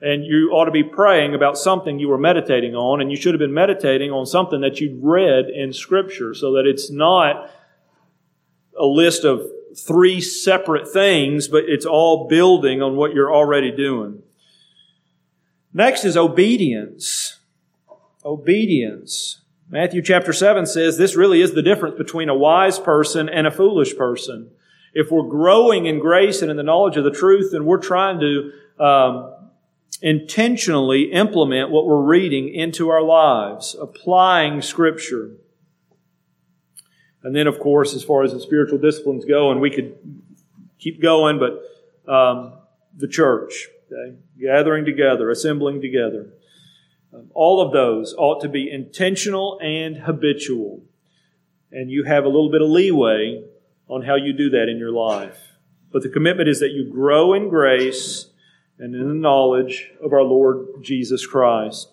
And 0.00 0.24
you 0.24 0.50
ought 0.52 0.66
to 0.66 0.70
be 0.70 0.82
praying 0.82 1.34
about 1.34 1.56
something 1.56 1.98
you 1.98 2.08
were 2.08 2.18
meditating 2.18 2.74
on, 2.74 3.00
and 3.00 3.10
you 3.10 3.16
should 3.16 3.32
have 3.32 3.38
been 3.38 3.54
meditating 3.54 4.10
on 4.10 4.26
something 4.26 4.60
that 4.60 4.80
you'd 4.80 5.02
read 5.02 5.48
in 5.48 5.72
Scripture 5.72 6.34
so 6.34 6.52
that 6.52 6.66
it's 6.66 6.90
not 6.90 7.50
a 8.78 8.84
list 8.84 9.24
of 9.24 9.42
three 9.76 10.20
separate 10.20 10.88
things, 10.88 11.48
but 11.48 11.64
it's 11.66 11.86
all 11.86 12.28
building 12.28 12.82
on 12.82 12.96
what 12.96 13.14
you're 13.14 13.32
already 13.32 13.70
doing. 13.70 14.22
Next 15.72 16.04
is 16.04 16.16
obedience. 16.16 17.38
Obedience. 18.24 19.40
Matthew 19.74 20.02
chapter 20.02 20.32
7 20.32 20.66
says 20.66 20.98
this 20.98 21.16
really 21.16 21.40
is 21.40 21.52
the 21.52 21.60
difference 21.60 21.96
between 21.98 22.28
a 22.28 22.34
wise 22.34 22.78
person 22.78 23.28
and 23.28 23.44
a 23.44 23.50
foolish 23.50 23.96
person. 23.96 24.52
If 24.92 25.10
we're 25.10 25.28
growing 25.28 25.86
in 25.86 25.98
grace 25.98 26.42
and 26.42 26.50
in 26.52 26.56
the 26.56 26.62
knowledge 26.62 26.96
of 26.96 27.02
the 27.02 27.10
truth, 27.10 27.50
then 27.50 27.64
we're 27.64 27.80
trying 27.80 28.20
to 28.20 28.52
um, 28.78 29.34
intentionally 30.00 31.10
implement 31.10 31.72
what 31.72 31.86
we're 31.86 32.04
reading 32.04 32.54
into 32.54 32.88
our 32.90 33.02
lives, 33.02 33.74
applying 33.80 34.62
Scripture. 34.62 35.32
And 37.24 37.34
then, 37.34 37.48
of 37.48 37.58
course, 37.58 37.94
as 37.94 38.04
far 38.04 38.22
as 38.22 38.32
the 38.32 38.38
spiritual 38.38 38.78
disciplines 38.78 39.24
go, 39.24 39.50
and 39.50 39.60
we 39.60 39.70
could 39.70 39.98
keep 40.78 41.02
going, 41.02 41.40
but 41.40 42.08
um, 42.08 42.52
the 42.96 43.08
church, 43.08 43.66
okay? 43.90 44.18
gathering 44.40 44.84
together, 44.84 45.30
assembling 45.30 45.80
together. 45.80 46.28
All 47.34 47.60
of 47.60 47.72
those 47.72 48.14
ought 48.16 48.40
to 48.42 48.48
be 48.48 48.70
intentional 48.70 49.58
and 49.62 49.96
habitual. 49.96 50.82
And 51.70 51.90
you 51.90 52.04
have 52.04 52.24
a 52.24 52.28
little 52.28 52.50
bit 52.50 52.62
of 52.62 52.68
leeway 52.68 53.44
on 53.88 54.02
how 54.02 54.16
you 54.16 54.32
do 54.32 54.50
that 54.50 54.68
in 54.68 54.78
your 54.78 54.92
life. 54.92 55.38
But 55.92 56.02
the 56.02 56.08
commitment 56.08 56.48
is 56.48 56.60
that 56.60 56.70
you 56.70 56.90
grow 56.90 57.34
in 57.34 57.48
grace 57.48 58.30
and 58.78 58.94
in 58.94 59.08
the 59.08 59.14
knowledge 59.14 59.92
of 60.02 60.12
our 60.12 60.22
Lord 60.22 60.66
Jesus 60.82 61.26
Christ. 61.26 61.88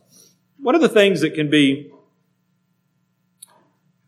One 0.57 0.75
of 0.75 0.81
the 0.81 0.89
things 0.89 1.21
that 1.21 1.35
can 1.35 1.49
be 1.49 1.91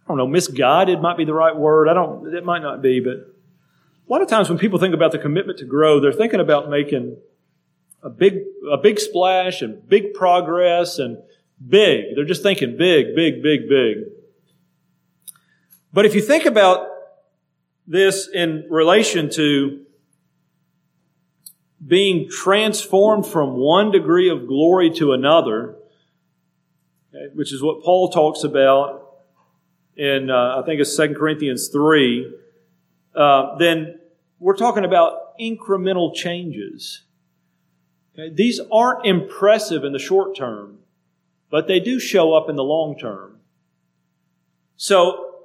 I 0.04 0.10
don't 0.10 0.18
know, 0.18 0.28
misguided 0.28 1.02
might 1.02 1.16
be 1.16 1.24
the 1.24 1.34
right 1.34 1.56
word. 1.56 1.88
I 1.88 1.94
don't, 1.94 2.34
it 2.34 2.44
might 2.44 2.62
not 2.62 2.82
be, 2.82 3.00
but 3.00 3.14
a 3.14 4.12
lot 4.12 4.22
of 4.22 4.28
times 4.28 4.50
when 4.50 4.58
people 4.58 4.78
think 4.78 4.94
about 4.94 5.14
the 5.14 5.18
commitment 5.18 5.60
to 5.60 5.66
grow, 5.66 6.02
they're 6.02 6.12
thinking 6.12 6.42
about 6.42 6.70
making 6.70 7.18
a 8.04 8.10
big, 8.10 8.40
a 8.72 8.78
big 8.78 9.00
splash 9.00 9.62
and 9.62 9.88
big 9.88 10.14
progress 10.14 11.00
and 11.00 11.18
big. 11.66 12.16
They're 12.16 12.26
just 12.26 12.44
thinking 12.44 12.78
big, 12.78 13.16
big, 13.16 13.42
big, 13.42 13.70
big. 13.70 13.98
But 15.94 16.06
if 16.06 16.16
you 16.16 16.22
think 16.22 16.46
about 16.46 16.88
this 17.88 18.28
in 18.28 18.66
relation 18.70 19.30
to 19.32 19.86
being 21.86 22.30
transformed 22.30 23.26
from 23.26 23.56
one 23.56 23.92
degree 23.92 24.30
of 24.30 24.48
glory 24.48 24.90
to 24.90 25.14
another, 25.14 25.76
which 27.34 27.54
is 27.54 27.62
what 27.62 27.84
Paul 27.84 28.10
talks 28.10 28.44
about 28.44 29.02
in, 29.96 30.30
uh, 30.30 30.60
I 30.62 30.66
think 30.66 30.82
it's 30.82 30.96
2 30.96 31.14
Corinthians 31.14 31.68
3, 31.68 32.34
uh, 33.16 33.58
then 33.58 34.00
we're 34.40 34.58
talking 34.58 34.86
about 34.86 35.38
incremental 35.40 36.14
changes. 36.14 37.03
Okay? 38.14 38.34
These 38.34 38.60
aren't 38.72 39.06
impressive 39.06 39.84
in 39.84 39.94
the 39.94 40.00
short 40.00 40.36
term, 40.36 40.80
but 41.50 41.68
they 41.68 41.80
do 41.80 42.00
show 42.00 42.34
up 42.34 42.50
in 42.50 42.56
the 42.56 42.64
long 42.64 42.98
term. 42.98 43.40
So, 44.76 45.36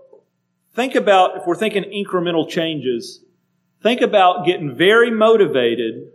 think 0.75 0.95
about, 0.95 1.37
if 1.37 1.47
we're 1.47 1.55
thinking 1.55 1.85
incremental 1.85 2.49
changes, 2.49 3.21
think 3.83 4.01
about 4.01 4.47
getting 4.47 4.75
very 4.75 5.11
motivated 5.11 6.13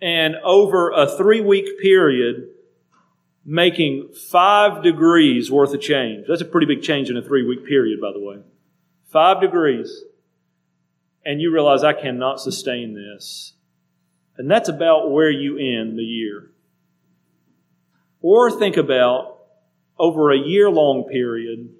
and 0.00 0.36
over 0.44 0.90
a 0.90 1.06
three 1.06 1.40
week 1.40 1.80
period, 1.80 2.48
making 3.44 4.12
five 4.30 4.82
degrees 4.82 5.50
worth 5.50 5.74
of 5.74 5.80
change. 5.80 6.26
That's 6.28 6.40
a 6.40 6.46
pretty 6.46 6.66
big 6.66 6.82
change 6.82 7.10
in 7.10 7.16
a 7.16 7.22
three 7.22 7.46
week 7.46 7.66
period, 7.66 8.00
by 8.00 8.12
the 8.12 8.20
way. 8.20 8.38
Five 9.10 9.40
degrees. 9.40 10.02
And 11.24 11.40
you 11.40 11.52
realize 11.52 11.84
I 11.84 11.92
cannot 11.92 12.40
sustain 12.40 12.94
this. 12.94 13.54
And 14.38 14.50
that's 14.50 14.68
about 14.68 15.10
where 15.10 15.30
you 15.30 15.58
end 15.58 15.98
the 15.98 16.02
year. 16.02 16.50
Or 18.20 18.50
think 18.50 18.76
about 18.76 19.38
over 19.98 20.30
a 20.30 20.38
year 20.38 20.70
long 20.70 21.08
period 21.10 21.74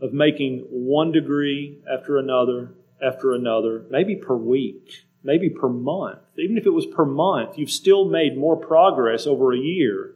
of 0.00 0.12
making 0.12 0.66
one 0.70 1.10
degree 1.10 1.78
after 1.90 2.18
another 2.18 2.74
after 3.02 3.32
another, 3.32 3.84
maybe 3.90 4.16
per 4.16 4.34
week 4.36 5.06
maybe 5.26 5.50
per 5.50 5.68
month. 5.68 6.20
Even 6.38 6.56
if 6.56 6.64
it 6.64 6.70
was 6.70 6.86
per 6.86 7.04
month, 7.04 7.58
you've 7.58 7.70
still 7.70 8.08
made 8.08 8.38
more 8.38 8.56
progress 8.56 9.26
over 9.26 9.52
a 9.52 9.58
year 9.58 10.14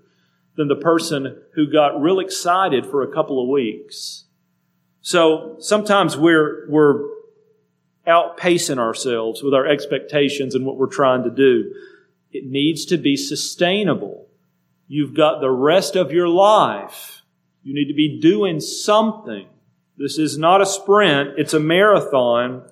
than 0.57 0.69
the 0.69 0.77
person 0.77 1.43
who 1.55 1.71
got 1.71 2.01
real 2.01 2.21
excited 2.21 2.87
for 2.87 3.03
a 3.03 3.13
couple 3.13 3.43
of 3.43 3.49
weeks. 3.49 4.25
So 5.03 5.57
sometimes 5.59 6.17
we're, 6.17 6.71
we're 6.71 7.03
outpacing 8.07 8.79
ourselves 8.79 9.43
with 9.43 9.55
our 9.55 9.67
expectations 9.67 10.55
and 10.55 10.65
what 10.65 10.77
we're 10.77 10.87
trying 10.87 11.25
to 11.25 11.31
do. 11.31 11.75
It 12.33 12.47
needs 12.47 12.85
to 12.87 12.97
be 12.97 13.17
sustainable. 13.17 14.29
You've 14.89 15.15
got 15.15 15.41
the 15.41 15.51
rest 15.51 15.97
of 15.97 16.13
your 16.13 16.29
life. 16.29 17.23
You 17.63 17.75
need 17.75 17.89
to 17.89 17.95
be 17.95 18.21
doing 18.21 18.61
something. 18.61 19.47
This 19.97 20.19
is 20.19 20.39
not 20.39 20.63
a 20.63 20.67
sprint, 20.67 21.39
it's 21.39 21.55
a 21.55 21.61
marathon. 21.61 22.63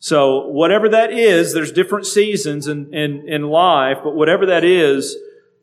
So 0.00 0.46
whatever 0.46 0.88
that 0.90 1.12
is, 1.12 1.54
there's 1.54 1.72
different 1.72 2.06
seasons 2.06 2.66
in, 2.68 2.92
in, 2.94 3.28
in 3.28 3.42
life, 3.42 3.98
but 4.02 4.14
whatever 4.14 4.46
that 4.46 4.64
is, 4.64 5.16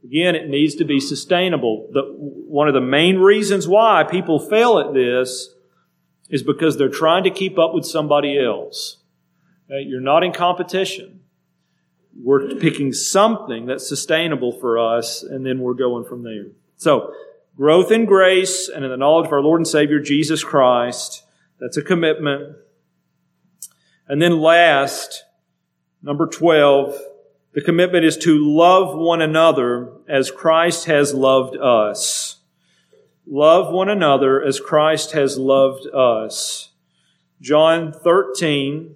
again, 0.04 0.36
it 0.36 0.50
needs 0.50 0.76
to 0.76 0.86
be 0.86 1.00
sustainable. 1.00 1.90
The, 1.92 2.02
one 2.18 2.68
of 2.68 2.74
the 2.74 2.82
main 2.82 3.18
reasons 3.18 3.68
why 3.68 4.04
people 4.04 4.40
fail 4.40 4.80
at 4.80 4.94
this 4.94 5.55
is 6.30 6.44
because 6.44 6.78
they're 6.78 6.90
trying 6.90 7.24
to 7.24 7.30
keep 7.30 7.60
up 7.60 7.74
with 7.74 7.86
somebody 7.86 8.40
else. 8.40 8.98
Uh, 9.70 9.78
you're 9.78 10.02
not 10.02 10.24
in 10.24 10.32
competition. 10.32 11.22
We're 12.18 12.56
picking 12.56 12.94
something 12.94 13.66
that's 13.66 13.88
sustainable 13.88 14.52
for 14.52 14.80
us, 14.80 15.22
and 15.24 15.46
then 15.46 15.60
we're 15.60 15.74
going 15.74 16.06
from 16.06 16.24
there. 16.24 16.46
So, 16.78 17.14
growth 17.58 17.92
in 17.92 18.06
grace 18.06 18.70
and 18.70 18.86
in 18.86 18.92
the 18.92 18.98
knowledge 18.98 19.28
of 19.28 19.34
our 19.34 19.42
Lord 19.42 19.60
and 19.60 19.68
Savior 19.68 20.00
Jesus 20.00 20.44
Christ, 20.44 21.24
that's 21.60 21.78
a 21.78 21.82
commitment. 21.82 22.56
And 24.08 24.22
then 24.22 24.40
last, 24.40 25.24
number 26.02 26.28
12, 26.28 26.98
the 27.54 27.62
commitment 27.62 28.06
is 28.06 28.18
to 28.18 28.38
love 28.38 28.98
one 28.98 29.22
another 29.22 29.92
as 30.08 30.30
Christ 30.30 30.86
has 30.86 31.14
loved 31.14 31.58
us. 31.58 32.35
Love 33.28 33.74
one 33.74 33.90
another 33.90 34.42
as 34.42 34.60
Christ 34.60 35.12
has 35.14 35.38
loved 35.38 35.88
us. 35.94 36.70
John 37.42 37.92
13, 37.92 38.96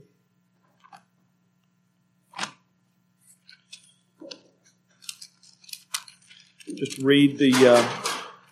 just 6.75 6.99
read 6.99 7.37
the, 7.37 7.53
uh, 7.67 7.89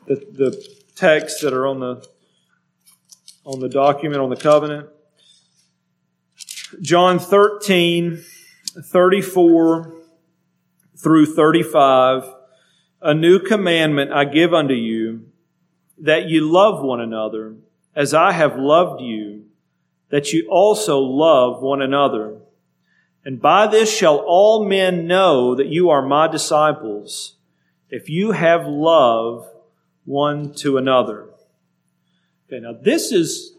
the, 0.08 0.16
the 0.16 0.68
texts 0.96 1.42
that 1.42 1.54
are 1.54 1.68
on 1.68 1.80
the 1.80 2.08
on 3.48 3.62
the 3.62 3.70
document 3.70 4.22
on 4.22 4.30
the 4.30 4.36
covenant. 4.36 4.90
John 6.82 7.18
13, 7.18 8.22
34 8.84 9.94
through 10.98 11.26
35. 11.34 12.34
A 13.02 13.14
new 13.14 13.40
commandment 13.40 14.12
I 14.12 14.26
give 14.26 14.54
unto 14.54 14.74
you, 14.74 15.27
that 16.00 16.26
you 16.30 16.50
love 16.52 16.84
one 16.84 17.02
another 17.02 17.56
as 17.96 18.14
I 18.14 18.32
have 18.32 18.58
loved 18.58 19.02
you, 19.02 19.46
that 20.10 20.32
you 20.32 20.48
also 20.50 21.00
love 21.00 21.62
one 21.62 21.82
another. 21.82 22.38
And 23.26 23.42
by 23.42 23.68
this 23.68 23.94
shall 23.94 24.18
all 24.18 24.66
men 24.66 25.08
know 25.08 25.56
that 25.56 25.68
you 25.68 25.90
are 25.90 26.02
my 26.02 26.28
disciples, 26.28 27.36
if 27.90 28.10
you 28.10 28.32
have 28.32 28.66
love 28.66 29.50
one 30.06 30.54
to 30.56 30.78
another. 30.78 31.28
Okay, 32.48 32.62
now 32.62 32.74
this 32.74 33.12
is 33.12 33.58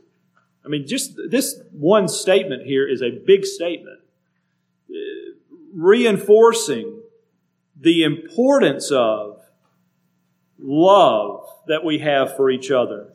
I 0.68 0.70
mean, 0.70 0.87
just 0.87 1.16
this 1.31 1.59
one 1.72 2.09
statement 2.09 2.66
here 2.66 2.87
is 2.87 3.01
a 3.01 3.11
big 3.11 3.46
statement, 3.46 4.01
uh, 4.90 4.94
reinforcing 5.74 7.01
the 7.74 8.03
importance 8.03 8.90
of 8.90 9.38
love 10.59 11.47
that 11.66 11.85
we 11.85 11.99
have 11.99 12.37
for 12.37 12.51
each 12.51 12.71
other. 12.71 13.12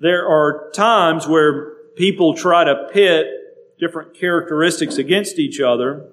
There 0.00 0.26
are 0.28 0.70
times 0.72 1.26
where 1.26 1.74
people 1.96 2.34
try 2.34 2.64
to 2.64 2.88
pit 2.92 3.26
different 3.78 4.14
characteristics 4.14 4.96
against 4.96 5.38
each 5.38 5.60
other. 5.60 6.10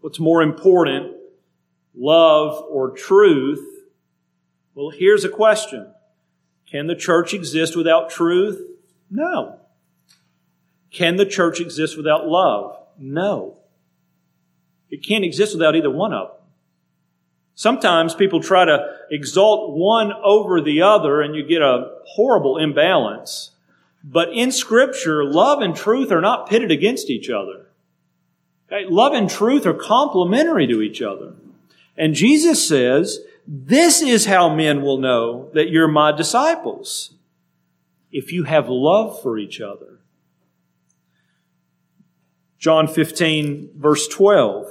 What's 0.00 0.18
more 0.18 0.42
important, 0.42 1.16
love 1.94 2.64
or 2.70 2.90
truth? 2.90 3.64
Well, 4.74 4.90
here's 4.90 5.24
a 5.24 5.28
question. 5.28 5.92
Can 6.70 6.86
the 6.86 6.96
church 6.96 7.34
exist 7.34 7.76
without 7.76 8.10
truth? 8.10 8.60
No. 9.10 9.60
Can 10.90 11.16
the 11.16 11.26
church 11.26 11.60
exist 11.60 11.96
without 11.96 12.26
love? 12.26 12.76
No. 12.98 13.58
It 14.90 15.06
can't 15.06 15.24
exist 15.24 15.54
without 15.54 15.76
either 15.76 15.90
one 15.90 16.12
of 16.12 16.28
them. 16.28 16.36
Sometimes 17.54 18.14
people 18.14 18.40
try 18.40 18.64
to 18.64 18.96
exalt 19.10 19.76
one 19.76 20.12
over 20.24 20.60
the 20.60 20.82
other 20.82 21.20
and 21.20 21.34
you 21.34 21.44
get 21.44 21.62
a 21.62 21.90
horrible 22.06 22.58
imbalance. 22.58 23.50
But 24.02 24.30
in 24.32 24.50
scripture, 24.50 25.24
love 25.24 25.60
and 25.60 25.76
truth 25.76 26.10
are 26.10 26.20
not 26.20 26.48
pitted 26.48 26.70
against 26.70 27.10
each 27.10 27.30
other. 27.30 27.66
Okay? 28.66 28.86
Love 28.88 29.12
and 29.12 29.28
truth 29.28 29.66
are 29.66 29.74
complementary 29.74 30.66
to 30.66 30.80
each 30.80 31.02
other. 31.02 31.34
And 31.96 32.14
Jesus 32.14 32.66
says, 32.66 33.20
this 33.46 34.00
is 34.02 34.26
how 34.26 34.54
men 34.54 34.82
will 34.82 34.98
know 34.98 35.50
that 35.52 35.68
you're 35.68 35.88
my 35.88 36.12
disciples 36.12 37.14
if 38.10 38.32
you 38.32 38.44
have 38.44 38.68
love 38.68 39.20
for 39.20 39.38
each 39.38 39.60
other. 39.60 40.00
John 42.58 42.86
15, 42.86 43.70
verse 43.76 44.06
12. 44.06 44.70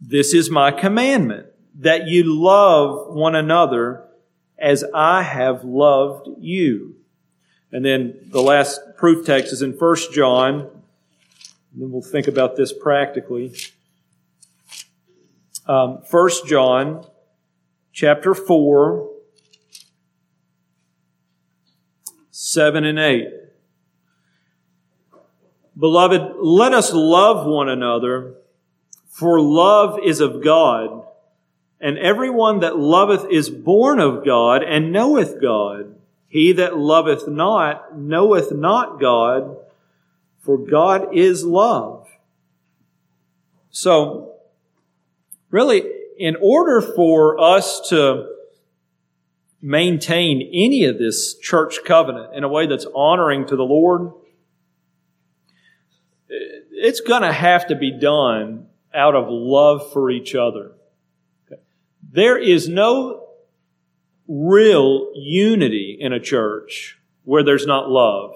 This 0.00 0.32
is 0.32 0.50
my 0.50 0.70
commandment, 0.70 1.46
that 1.78 2.06
you 2.06 2.24
love 2.24 3.14
one 3.14 3.34
another 3.34 4.04
as 4.58 4.84
I 4.94 5.22
have 5.22 5.64
loved 5.64 6.28
you. 6.38 6.96
And 7.72 7.84
then 7.84 8.18
the 8.26 8.42
last 8.42 8.80
proof 8.96 9.26
text 9.26 9.52
is 9.52 9.62
in 9.62 9.72
1 9.72 9.96
John. 10.12 10.60
And 10.60 11.82
then 11.82 11.90
we'll 11.90 12.02
think 12.02 12.26
about 12.26 12.56
this 12.56 12.72
practically. 12.72 13.54
Um, 15.66 16.02
1 16.10 16.30
John 16.46 17.06
chapter 17.92 18.34
4, 18.34 19.08
7 22.30 22.84
and 22.84 22.98
8. 22.98 23.28
Beloved, 25.78 26.36
let 26.40 26.74
us 26.74 26.92
love 26.92 27.46
one 27.46 27.68
another, 27.68 28.34
for 29.10 29.40
love 29.40 29.98
is 30.02 30.20
of 30.20 30.42
God, 30.42 31.04
and 31.80 31.98
everyone 31.98 32.60
that 32.60 32.78
loveth 32.78 33.26
is 33.30 33.50
born 33.50 33.98
of 33.98 34.24
God 34.24 34.62
and 34.62 34.92
knoweth 34.92 35.42
God. 35.42 35.96
He 36.28 36.52
that 36.52 36.78
loveth 36.78 37.26
not 37.26 37.98
knoweth 37.98 38.52
not 38.52 39.00
God, 39.00 39.56
for 40.38 40.56
God 40.56 41.14
is 41.14 41.44
love. 41.44 42.08
So, 43.70 44.36
really, 45.50 45.82
in 46.16 46.36
order 46.40 46.80
for 46.80 47.40
us 47.40 47.88
to 47.88 48.28
maintain 49.60 50.40
any 50.52 50.84
of 50.84 50.98
this 50.98 51.36
church 51.36 51.80
covenant 51.84 52.34
in 52.34 52.44
a 52.44 52.48
way 52.48 52.68
that's 52.68 52.86
honoring 52.94 53.46
to 53.48 53.56
the 53.56 53.64
Lord, 53.64 54.12
it's 56.28 57.00
going 57.00 57.22
to 57.22 57.32
have 57.32 57.66
to 57.66 57.74
be 57.74 57.90
done 57.90 58.68
out 58.94 59.14
of 59.14 59.26
love 59.28 59.92
for 59.92 60.10
each 60.10 60.34
other. 60.34 60.72
There 62.12 62.38
is 62.38 62.68
no 62.68 63.28
real 64.26 65.12
unity 65.14 65.96
in 66.00 66.12
a 66.12 66.20
church 66.20 66.98
where 67.24 67.42
there's 67.42 67.66
not 67.66 67.90
love. 67.90 68.34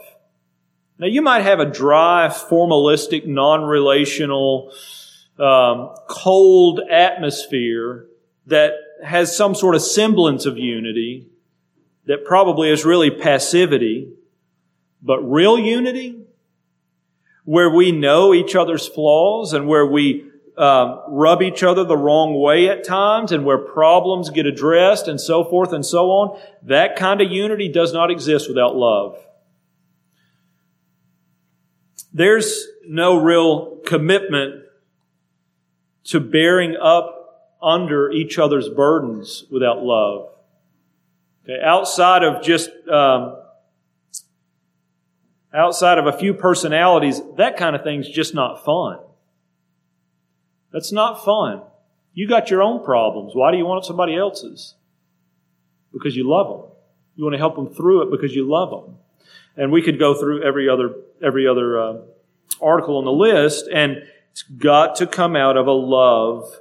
Now, 0.98 1.06
you 1.06 1.22
might 1.22 1.42
have 1.42 1.58
a 1.58 1.64
dry, 1.64 2.28
formalistic, 2.28 3.26
non-relational, 3.26 4.72
um, 5.38 5.94
cold 6.08 6.80
atmosphere 6.88 8.06
that 8.46 8.74
has 9.02 9.36
some 9.36 9.54
sort 9.54 9.74
of 9.74 9.82
semblance 9.82 10.46
of 10.46 10.56
unity 10.56 11.26
that 12.06 12.24
probably 12.24 12.70
is 12.70 12.84
really 12.84 13.10
passivity, 13.10 14.12
but 15.02 15.18
real 15.20 15.58
unity, 15.58 16.20
where 17.44 17.70
we 17.70 17.90
know 17.90 18.32
each 18.32 18.54
other's 18.54 18.86
flaws 18.86 19.52
and 19.52 19.66
where 19.66 19.86
we 19.86 20.30
uh, 20.56 21.02
rub 21.08 21.42
each 21.42 21.62
other 21.62 21.84
the 21.84 21.96
wrong 21.96 22.40
way 22.40 22.68
at 22.68 22.84
times 22.84 23.32
and 23.32 23.44
where 23.44 23.58
problems 23.58 24.30
get 24.30 24.46
addressed 24.46 25.08
and 25.08 25.20
so 25.20 25.44
forth 25.44 25.72
and 25.72 25.84
so 25.84 26.10
on, 26.10 26.40
that 26.62 26.96
kind 26.96 27.20
of 27.20 27.30
unity 27.30 27.68
does 27.68 27.92
not 27.92 28.10
exist 28.10 28.48
without 28.48 28.76
love. 28.76 29.18
There's 32.12 32.68
no 32.86 33.16
real 33.16 33.78
commitment 33.84 34.62
to 36.04 36.20
bearing 36.20 36.76
up 36.80 37.56
under 37.60 38.10
each 38.10 38.38
other's 38.38 38.68
burdens 38.68 39.44
without 39.50 39.82
love. 39.82 40.28
Okay, 41.44 41.60
outside 41.62 42.22
of 42.22 42.42
just 42.42 42.70
um, 42.88 43.36
outside 45.52 45.98
of 45.98 46.06
a 46.06 46.12
few 46.12 46.34
personalities, 46.34 47.20
that 47.36 47.56
kind 47.56 47.74
of 47.74 47.82
thing's 47.82 48.08
just 48.08 48.34
not 48.34 48.64
fun. 48.64 48.98
That's 50.74 50.90
not 50.90 51.24
fun. 51.24 51.62
You 52.14 52.28
got 52.28 52.50
your 52.50 52.60
own 52.60 52.84
problems. 52.84 53.32
Why 53.32 53.52
do 53.52 53.56
you 53.56 53.64
want 53.64 53.84
somebody 53.84 54.16
else's? 54.16 54.74
Because 55.92 56.16
you 56.16 56.28
love 56.28 56.48
them. 56.48 56.70
You 57.14 57.22
want 57.22 57.34
to 57.34 57.38
help 57.38 57.54
them 57.54 57.72
through 57.72 58.02
it 58.02 58.10
because 58.10 58.34
you 58.34 58.44
love 58.50 58.70
them. 58.70 58.96
And 59.56 59.70
we 59.70 59.82
could 59.82 60.00
go 60.00 60.18
through 60.18 60.42
every 60.42 60.68
other 60.68 60.96
every 61.22 61.46
other 61.46 61.80
uh, 61.80 61.96
article 62.60 62.98
on 62.98 63.04
the 63.04 63.12
list, 63.12 63.68
and 63.72 64.02
it's 64.32 64.42
got 64.42 64.96
to 64.96 65.06
come 65.06 65.36
out 65.36 65.56
of 65.56 65.68
a 65.68 65.72
love 65.72 66.58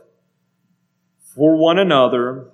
for 1.35 1.57
one 1.57 1.79
another 1.79 2.51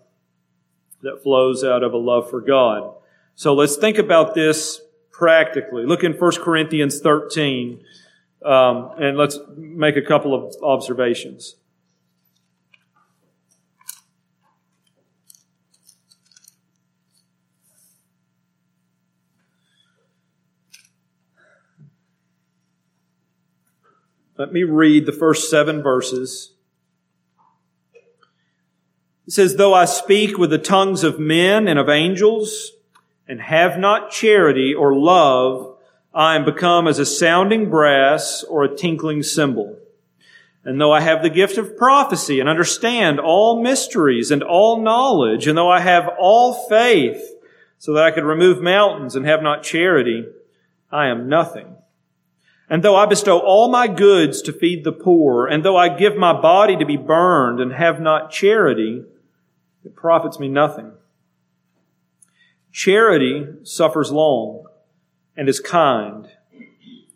that 1.02 1.22
flows 1.22 1.62
out 1.62 1.84
of 1.84 1.92
a 1.92 1.98
love 1.98 2.30
for 2.30 2.40
God. 2.40 2.94
So 3.36 3.54
let's 3.54 3.76
think 3.76 3.98
about 3.98 4.34
this 4.34 4.80
practically. 5.12 5.86
Look 5.86 6.06
in 6.06 6.14
1 6.14 6.32
Corinthians 6.38 7.02
13, 7.02 7.84
um, 8.44 8.92
and 8.98 9.18
let's 9.18 9.38
make 9.56 9.98
a 9.98 10.02
couple 10.02 10.34
of 10.34 10.56
observations. 10.64 11.56
Let 24.38 24.54
me 24.54 24.64
read 24.64 25.06
the 25.06 25.12
first 25.12 25.50
seven 25.50 25.84
verses. 25.84 26.54
It 29.28 29.34
says, 29.34 29.58
Though 29.58 29.74
I 29.74 29.84
speak 29.84 30.38
with 30.38 30.50
the 30.50 30.58
tongues 30.58 31.04
of 31.04 31.20
men 31.20 31.68
and 31.68 31.78
of 31.78 31.90
angels, 31.90 32.72
and 33.28 33.42
have 33.42 33.78
not 33.78 34.10
charity 34.10 34.74
or 34.74 34.96
love, 34.96 35.69
I 36.14 36.36
am 36.36 36.46
become 36.46 36.88
as 36.88 37.00
a 37.00 37.06
sounding 37.06 37.70
brass 37.70 38.44
or 38.44 38.64
a 38.64 38.76
tinkling 38.76 39.24
cymbal. 39.24 39.78
And 40.64 40.80
though 40.80 40.92
I 40.92 41.02
have 41.02 41.22
the 41.22 41.30
gift 41.30 41.58
of 41.58 41.78
prophecy 41.78 42.40
and 42.40 42.50
understand 42.50 43.20
all 43.20 43.62
mysteries 43.62 44.32
and 44.32 44.44
all 44.44 44.82
knowledge, 44.82 45.48
and 45.48 45.58
though 45.58 45.70
I 45.70 45.80
have 45.80 46.10
all 46.20 46.68
faith 46.68 47.22
so 47.78 47.94
that 47.94 48.04
I 48.04 48.12
could 48.12 48.26
remove 48.26 48.62
mountains 48.62 49.16
and 49.16 49.26
have 49.26 49.42
not 49.42 49.64
charity, 49.64 50.26
I 50.92 51.08
am 51.08 51.30
nothing. 51.30 51.76
And 52.70 52.84
though 52.84 52.96
I 52.96 53.06
bestow 53.06 53.40
all 53.40 53.70
my 53.70 53.88
goods 53.88 54.42
to 54.44 54.54
feed 54.54 54.84
the 54.84 54.92
poor, 54.92 55.48
and 55.48 55.64
though 55.64 55.78
I 55.78 55.90
give 55.90 56.16
my 56.16 56.40
body 56.40 56.76
to 56.78 56.86
be 56.86 56.98
burned 56.98 57.60
and 57.60 57.74
have 57.74 58.02
not 58.02 58.32
charity, 58.32 59.04
it 59.86 59.96
profits 59.96 60.40
me 60.40 60.50
nothing. 60.50 60.92
Charity 62.72 63.48
suffers 63.64 64.12
long 64.12 64.66
and 65.40 65.48
is 65.48 65.62
kind. 65.62 66.28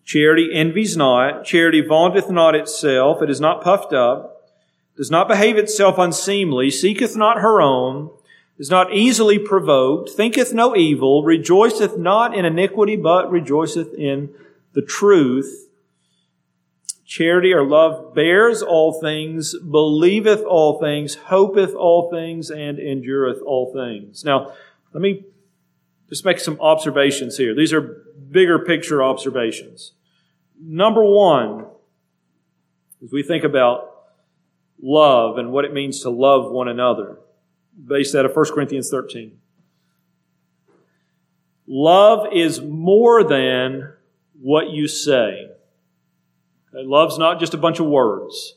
Charity 0.05 0.49
envies 0.53 0.95
not. 0.95 1.43
Charity 1.43 1.81
vaunteth 1.81 2.29
not 2.29 2.55
itself. 2.55 3.21
It 3.21 3.29
is 3.29 3.41
not 3.41 3.61
puffed 3.61 3.91
up, 3.91 4.49
does 4.95 5.11
not 5.11 5.27
behave 5.27 5.57
itself 5.57 5.97
unseemly, 5.97 6.71
seeketh 6.71 7.17
not 7.17 7.41
her 7.41 7.61
own, 7.61 8.11
is 8.57 8.69
not 8.69 8.93
easily 8.93 9.37
provoked, 9.37 10.09
thinketh 10.09 10.53
no 10.53 10.73
evil, 10.73 11.23
rejoiceth 11.23 11.97
not 11.97 12.33
in 12.33 12.45
iniquity, 12.45 12.95
but 12.95 13.29
rejoiceth 13.29 13.93
in 13.93 14.33
the 14.71 14.81
truth. 14.81 15.67
Charity 17.05 17.51
or 17.51 17.67
love 17.67 18.15
bears 18.15 18.61
all 18.61 19.01
things, 19.01 19.53
believeth 19.59 20.43
all 20.43 20.79
things, 20.79 21.15
hopeth 21.15 21.75
all 21.75 22.09
things, 22.09 22.49
and 22.49 22.79
endureth 22.79 23.41
all 23.45 23.73
things. 23.73 24.23
Now, 24.23 24.53
let 24.93 25.01
me 25.01 25.25
just 26.09 26.25
make 26.25 26.39
some 26.39 26.59
observations 26.59 27.37
here. 27.37 27.55
These 27.55 27.73
are 27.73 28.03
bigger 28.29 28.59
picture 28.59 29.03
observations. 29.03 29.93
Number 30.59 31.03
one, 31.03 31.65
as 33.03 33.11
we 33.11 33.23
think 33.23 33.43
about 33.43 33.89
love 34.81 35.37
and 35.37 35.51
what 35.51 35.65
it 35.65 35.73
means 35.73 36.01
to 36.01 36.09
love 36.09 36.51
one 36.51 36.67
another, 36.67 37.17
based 37.87 38.15
out 38.15 38.25
of 38.25 38.35
1 38.35 38.45
Corinthians 38.53 38.89
13. 38.89 39.37
Love 41.67 42.27
is 42.33 42.61
more 42.61 43.23
than 43.23 43.93
what 44.39 44.69
you 44.69 44.87
say. 44.87 45.49
Okay, 46.73 46.85
love's 46.85 47.17
not 47.17 47.39
just 47.39 47.53
a 47.53 47.57
bunch 47.57 47.79
of 47.79 47.85
words. 47.85 48.55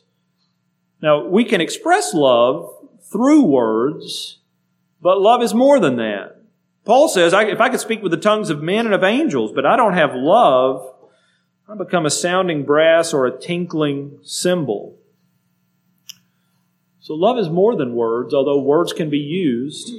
Now, 1.01 1.25
we 1.25 1.45
can 1.45 1.61
express 1.61 2.13
love 2.13 2.73
through 3.11 3.43
words, 3.43 4.39
but 5.01 5.21
love 5.21 5.41
is 5.41 5.53
more 5.53 5.79
than 5.79 5.95
that. 5.97 6.36
Paul 6.87 7.07
says, 7.09 7.33
if 7.33 7.61
I 7.61 7.69
could 7.69 7.79
speak 7.79 8.01
with 8.01 8.11
the 8.11 8.17
tongues 8.17 8.49
of 8.49 8.63
men 8.63 8.85
and 8.85 8.95
of 8.95 9.03
angels, 9.03 9.51
but 9.53 9.65
I 9.65 9.75
don't 9.75 9.93
have 9.93 10.15
love, 10.15 10.91
I 11.69 11.75
become 11.75 12.05
a 12.05 12.09
sounding 12.09 12.63
brass 12.63 13.13
or 13.13 13.27
a 13.27 13.37
tinkling 13.37 14.19
cymbal. 14.23 14.97
So 16.99 17.13
love 17.13 17.37
is 17.37 17.49
more 17.49 17.75
than 17.75 17.93
words, 17.93 18.33
although 18.33 18.59
words 18.59 18.93
can 18.93 19.09
be 19.09 19.19
used. 19.19 19.91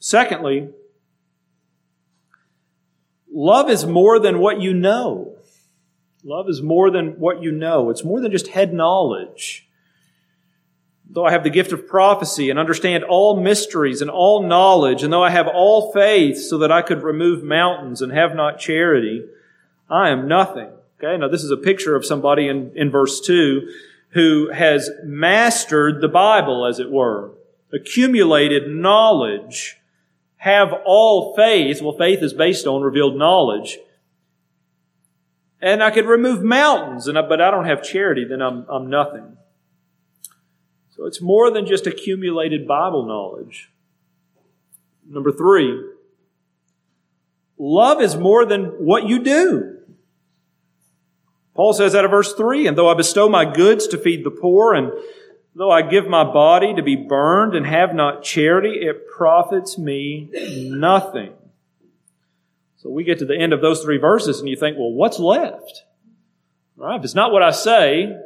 Secondly, 0.00 0.70
Love 3.40 3.70
is 3.70 3.86
more 3.86 4.18
than 4.18 4.40
what 4.40 4.60
you 4.60 4.74
know. 4.74 5.36
Love 6.24 6.48
is 6.48 6.60
more 6.60 6.90
than 6.90 7.20
what 7.20 7.40
you 7.40 7.52
know. 7.52 7.88
It's 7.88 8.02
more 8.02 8.20
than 8.20 8.32
just 8.32 8.48
head 8.48 8.72
knowledge. 8.72 9.67
Though 11.10 11.24
I 11.24 11.32
have 11.32 11.44
the 11.44 11.50
gift 11.50 11.72
of 11.72 11.88
prophecy 11.88 12.50
and 12.50 12.58
understand 12.58 13.02
all 13.02 13.40
mysteries 13.40 14.02
and 14.02 14.10
all 14.10 14.42
knowledge, 14.42 15.02
and 15.02 15.12
though 15.12 15.24
I 15.24 15.30
have 15.30 15.48
all 15.48 15.90
faith 15.92 16.38
so 16.38 16.58
that 16.58 16.70
I 16.70 16.82
could 16.82 17.02
remove 17.02 17.42
mountains 17.42 18.02
and 18.02 18.12
have 18.12 18.34
not 18.34 18.58
charity, 18.58 19.24
I 19.88 20.10
am 20.10 20.28
nothing. 20.28 20.68
Okay, 21.02 21.16
now 21.16 21.28
this 21.28 21.44
is 21.44 21.50
a 21.50 21.56
picture 21.56 21.96
of 21.96 22.04
somebody 22.04 22.48
in, 22.48 22.72
in 22.74 22.90
verse 22.90 23.20
2 23.20 23.68
who 24.10 24.50
has 24.52 24.90
mastered 25.04 26.00
the 26.00 26.08
Bible, 26.08 26.66
as 26.66 26.78
it 26.78 26.90
were, 26.90 27.32
accumulated 27.72 28.68
knowledge 28.68 29.76
have 30.38 30.72
all 30.84 31.34
faith. 31.34 31.82
Well, 31.82 31.96
faith 31.96 32.22
is 32.22 32.32
based 32.32 32.66
on 32.66 32.82
revealed 32.82 33.16
knowledge. 33.16 33.78
And 35.60 35.82
I 35.82 35.90
could 35.90 36.06
remove 36.06 36.42
mountains, 36.42 37.08
and 37.08 37.18
I, 37.18 37.22
but 37.22 37.40
I 37.40 37.50
don't 37.50 37.66
have 37.66 37.82
charity, 37.82 38.24
then 38.24 38.40
I'm, 38.40 38.64
I'm 38.68 38.88
nothing. 38.88 39.36
So 40.98 41.06
it's 41.06 41.22
more 41.22 41.50
than 41.50 41.64
just 41.64 41.86
accumulated 41.86 42.68
Bible 42.68 43.06
knowledge. 43.06 43.70
Number 45.08 45.32
three, 45.32 45.82
love 47.56 48.02
is 48.02 48.16
more 48.16 48.44
than 48.44 48.64
what 48.84 49.08
you 49.08 49.22
do. 49.22 49.78
Paul 51.54 51.72
says 51.72 51.94
out 51.94 52.04
of 52.04 52.10
verse 52.10 52.34
3 52.34 52.66
And 52.66 52.76
though 52.76 52.90
I 52.90 52.94
bestow 52.94 53.28
my 53.28 53.50
goods 53.50 53.86
to 53.88 53.98
feed 53.98 54.24
the 54.24 54.30
poor 54.30 54.74
and 54.74 54.92
Though 55.58 55.72
I 55.72 55.82
give 55.82 56.06
my 56.06 56.22
body 56.22 56.72
to 56.74 56.84
be 56.84 56.94
burned 56.94 57.56
and 57.56 57.66
have 57.66 57.92
not 57.92 58.22
charity, 58.22 58.78
it 58.80 59.08
profits 59.08 59.76
me 59.76 60.30
nothing. 60.70 61.32
So 62.76 62.90
we 62.90 63.02
get 63.02 63.18
to 63.18 63.24
the 63.24 63.36
end 63.36 63.52
of 63.52 63.60
those 63.60 63.82
three 63.82 63.98
verses 63.98 64.38
and 64.38 64.48
you 64.48 64.54
think, 64.54 64.78
well, 64.78 64.92
what's 64.92 65.18
left? 65.18 65.82
Right? 66.76 66.96
If 66.96 67.02
it's 67.02 67.16
not 67.16 67.32
what 67.32 67.42
I 67.42 67.50
say, 67.50 68.16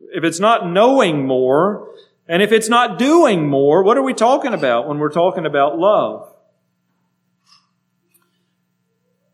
if 0.00 0.24
it's 0.24 0.40
not 0.40 0.68
knowing 0.68 1.26
more, 1.26 1.88
and 2.26 2.42
if 2.42 2.52
it's 2.52 2.68
not 2.68 2.98
doing 2.98 3.48
more, 3.48 3.82
what 3.82 3.98
are 3.98 4.02
we 4.02 4.14
talking 4.14 4.54
about 4.54 4.88
when 4.88 4.98
we're 4.98 5.10
talking 5.10 5.46
about 5.46 5.78
love? 5.78 6.32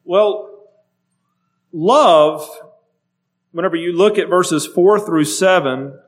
Well, 0.04 0.50
love, 1.72 2.48
whenever 3.52 3.76
you 3.76 3.92
look 3.92 4.18
at 4.18 4.28
verses 4.28 4.66
4 4.66 5.00
through 5.00 5.24
7, 5.24 5.98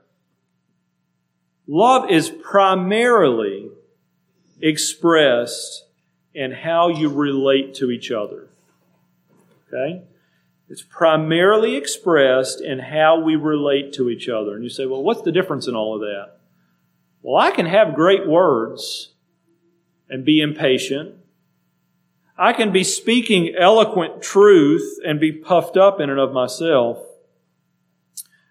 love 1.66 2.10
is 2.10 2.30
primarily 2.30 3.70
expressed 4.60 5.84
in 6.34 6.52
how 6.52 6.88
you 6.88 7.08
relate 7.08 7.74
to 7.74 7.90
each 7.90 8.10
other. 8.10 8.48
Okay? 9.68 10.02
It's 10.72 10.80
primarily 10.80 11.76
expressed 11.76 12.62
in 12.62 12.78
how 12.78 13.20
we 13.20 13.36
relate 13.36 13.92
to 13.92 14.08
each 14.08 14.26
other. 14.30 14.54
And 14.54 14.64
you 14.64 14.70
say, 14.70 14.86
well, 14.86 15.02
what's 15.02 15.20
the 15.20 15.30
difference 15.30 15.68
in 15.68 15.76
all 15.76 15.94
of 15.94 16.00
that? 16.00 16.38
Well, 17.20 17.38
I 17.38 17.50
can 17.50 17.66
have 17.66 17.94
great 17.94 18.26
words 18.26 19.10
and 20.08 20.24
be 20.24 20.40
impatient. 20.40 21.14
I 22.38 22.54
can 22.54 22.72
be 22.72 22.84
speaking 22.84 23.54
eloquent 23.54 24.22
truth 24.22 24.98
and 25.04 25.20
be 25.20 25.30
puffed 25.30 25.76
up 25.76 26.00
in 26.00 26.08
and 26.08 26.18
of 26.18 26.32
myself. 26.32 27.00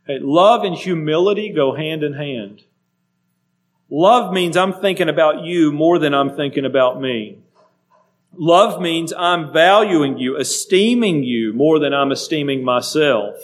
Hey, 0.05 0.19
love 0.21 0.63
and 0.63 0.75
humility 0.75 1.51
go 1.51 1.73
hand 1.73 2.03
in 2.03 2.13
hand. 2.13 2.62
Love 3.89 4.31
means 4.31 4.55
I'm 4.55 4.73
thinking 4.73 5.10
about 5.10 5.43
you 5.43 5.71
more 5.71 5.97
than 5.97 6.13
I'm 6.13 6.36
thinking 6.36 6.65
about 6.65 7.01
me. 7.01 7.39
Love 8.33 8.81
means 8.81 9.11
I'm 9.17 9.51
valuing 9.51 10.17
you, 10.17 10.37
esteeming 10.37 11.23
you 11.23 11.53
more 11.53 11.79
than 11.79 11.93
I'm 11.93 12.11
esteeming 12.11 12.63
myself. 12.63 13.35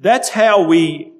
That's 0.00 0.28
how 0.28 0.66
we 0.66 1.12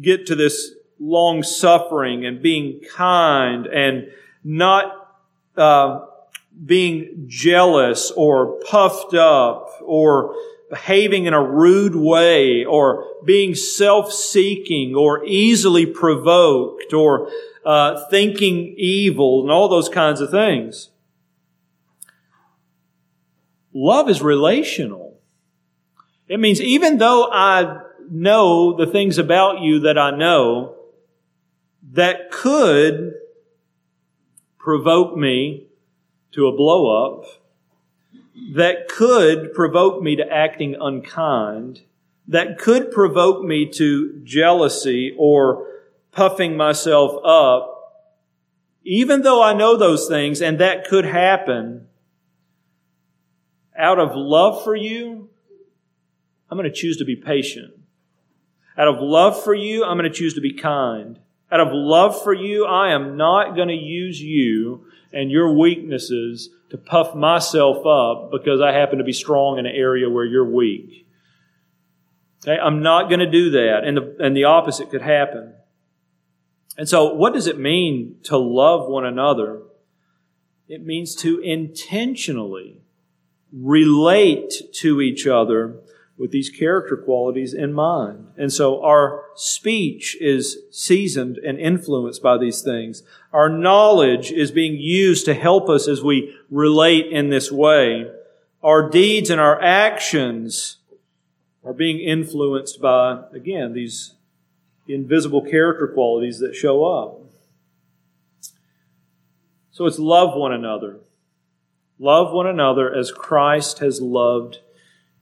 get 0.00 0.26
to 0.26 0.36
this 0.36 0.72
long 1.00 1.42
suffering 1.42 2.24
and 2.24 2.40
being 2.40 2.80
kind 2.94 3.66
and 3.66 4.10
not 4.44 5.08
uh, 5.56 6.00
being 6.64 7.24
jealous 7.26 8.12
or 8.12 8.60
puffed 8.60 9.14
up 9.14 9.70
or 9.82 10.36
behaving 10.70 11.26
in 11.26 11.34
a 11.34 11.42
rude 11.42 11.96
way 11.96 12.64
or 12.64 13.06
being 13.24 13.54
self-seeking 13.54 14.94
or 14.94 15.24
easily 15.24 15.84
provoked 15.84 16.92
or 16.92 17.28
uh, 17.64 18.06
thinking 18.10 18.74
evil 18.76 19.42
and 19.42 19.50
all 19.50 19.68
those 19.68 19.88
kinds 19.88 20.20
of 20.20 20.30
things. 20.30 20.90
Love 23.72 24.08
is 24.08 24.22
relational. 24.22 25.18
It 26.28 26.38
means 26.38 26.60
even 26.60 26.98
though 26.98 27.28
I 27.30 27.80
know 28.10 28.76
the 28.76 28.86
things 28.86 29.18
about 29.18 29.60
you 29.60 29.80
that 29.80 29.98
I 29.98 30.10
know 30.10 30.76
that 31.92 32.30
could 32.30 33.14
provoke 34.58 35.16
me 35.16 35.66
to 36.32 36.46
a 36.46 36.56
blow 36.56 37.04
up, 37.04 37.26
that 38.54 38.88
could 38.88 39.52
provoke 39.54 40.02
me 40.02 40.16
to 40.16 40.32
acting 40.32 40.76
unkind, 40.80 41.82
that 42.26 42.58
could 42.58 42.90
provoke 42.90 43.44
me 43.44 43.66
to 43.66 44.20
jealousy 44.24 45.14
or 45.18 45.66
puffing 46.14 46.56
myself 46.56 47.24
up, 47.24 47.70
even 48.84 49.22
though 49.22 49.42
I 49.42 49.54
know 49.54 49.76
those 49.76 50.08
things 50.08 50.40
and 50.40 50.58
that 50.60 50.86
could 50.86 51.04
happen, 51.04 51.86
out 53.76 53.98
of 53.98 54.10
love 54.14 54.62
for 54.62 54.76
you, 54.76 55.28
I'm 56.50 56.58
going 56.58 56.70
to 56.70 56.76
choose 56.76 56.98
to 56.98 57.04
be 57.04 57.16
patient. 57.16 57.72
Out 58.76 58.88
of 58.88 58.96
love 59.00 59.42
for 59.42 59.54
you, 59.54 59.84
I'm 59.84 59.96
going 59.96 60.10
to 60.10 60.16
choose 60.16 60.34
to 60.34 60.40
be 60.40 60.52
kind. 60.52 61.18
Out 61.50 61.60
of 61.60 61.68
love 61.72 62.22
for 62.22 62.32
you, 62.32 62.66
I 62.66 62.92
am 62.92 63.16
not 63.16 63.54
going 63.54 63.68
to 63.68 63.74
use 63.74 64.20
you 64.20 64.86
and 65.12 65.30
your 65.30 65.56
weaknesses 65.56 66.50
to 66.70 66.78
puff 66.78 67.14
myself 67.14 67.86
up 67.86 68.30
because 68.32 68.60
I 68.60 68.72
happen 68.72 68.98
to 68.98 69.04
be 69.04 69.12
strong 69.12 69.58
in 69.58 69.66
an 69.66 69.72
area 69.74 70.10
where 70.10 70.24
you're 70.24 70.48
weak. 70.48 71.06
Okay? 72.42 72.58
I'm 72.58 72.82
not 72.82 73.08
going 73.08 73.20
to 73.20 73.30
do 73.30 73.50
that. 73.50 73.82
And 73.84 73.96
the, 73.96 74.16
and 74.20 74.36
the 74.36 74.44
opposite 74.44 74.90
could 74.90 75.02
happen. 75.02 75.54
And 76.76 76.88
so, 76.88 77.14
what 77.14 77.34
does 77.34 77.46
it 77.46 77.58
mean 77.58 78.16
to 78.24 78.36
love 78.36 78.88
one 78.88 79.04
another? 79.04 79.62
It 80.68 80.84
means 80.84 81.14
to 81.16 81.38
intentionally 81.40 82.80
relate 83.52 84.52
to 84.72 85.00
each 85.00 85.26
other 85.26 85.80
with 86.16 86.30
these 86.30 86.50
character 86.50 86.96
qualities 86.96 87.52
in 87.54 87.72
mind. 87.72 88.28
And 88.36 88.52
so 88.52 88.82
our 88.84 89.24
speech 89.34 90.16
is 90.20 90.58
seasoned 90.70 91.38
and 91.38 91.58
influenced 91.58 92.22
by 92.22 92.38
these 92.38 92.62
things. 92.62 93.02
Our 93.32 93.48
knowledge 93.48 94.30
is 94.30 94.50
being 94.50 94.76
used 94.76 95.24
to 95.24 95.34
help 95.34 95.68
us 95.68 95.88
as 95.88 96.02
we 96.02 96.34
relate 96.50 97.06
in 97.06 97.30
this 97.30 97.50
way. 97.50 98.10
Our 98.62 98.88
deeds 98.88 99.28
and 99.28 99.40
our 99.40 99.60
actions 99.60 100.78
are 101.64 101.72
being 101.72 101.98
influenced 101.98 102.80
by, 102.80 103.22
again, 103.32 103.72
these 103.72 104.14
invisible 104.86 105.42
character 105.42 105.88
qualities 105.88 106.38
that 106.40 106.54
show 106.54 106.84
up. 106.84 107.20
So 109.70 109.86
it's 109.86 109.98
love 109.98 110.36
one 110.36 110.52
another. 110.52 110.98
Love 111.98 112.32
one 112.32 112.46
another 112.46 112.94
as 112.94 113.10
Christ 113.10 113.78
has 113.78 114.00
loved 114.00 114.58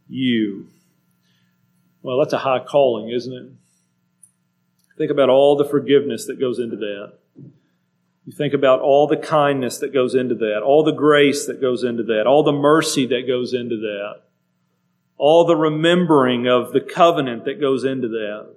you. 0.08 0.68
Well, 2.02 2.18
that's 2.18 2.32
a 2.32 2.38
high 2.38 2.58
calling, 2.58 3.10
isn't 3.10 3.32
it? 3.32 3.50
Think 4.98 5.10
about 5.10 5.30
all 5.30 5.56
the 5.56 5.64
forgiveness 5.64 6.26
that 6.26 6.40
goes 6.40 6.58
into 6.58 6.76
that. 6.76 7.12
You 8.24 8.32
think 8.32 8.54
about 8.54 8.80
all 8.80 9.06
the 9.06 9.16
kindness 9.16 9.78
that 9.78 9.92
goes 9.92 10.14
into 10.14 10.34
that, 10.36 10.62
all 10.62 10.84
the 10.84 10.92
grace 10.92 11.46
that 11.46 11.60
goes 11.60 11.82
into 11.82 12.04
that, 12.04 12.26
all 12.26 12.42
the 12.44 12.52
mercy 12.52 13.06
that 13.06 13.26
goes 13.26 13.52
into 13.52 13.76
that, 13.76 14.22
all 15.16 15.44
the 15.44 15.56
remembering 15.56 16.46
of 16.46 16.72
the 16.72 16.80
covenant 16.80 17.44
that 17.46 17.60
goes 17.60 17.84
into 17.84 18.08
that. 18.08 18.54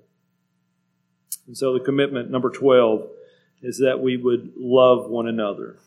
And 1.48 1.58
so 1.58 1.74
the 1.74 1.80
commitment, 1.80 2.32
number 2.32 2.50
12, 2.50 3.08
is 3.62 3.80
that 3.80 4.00
we 4.00 4.18
would 4.18 4.54
love 4.58 5.10
one 5.10 5.28
another. 5.28 5.78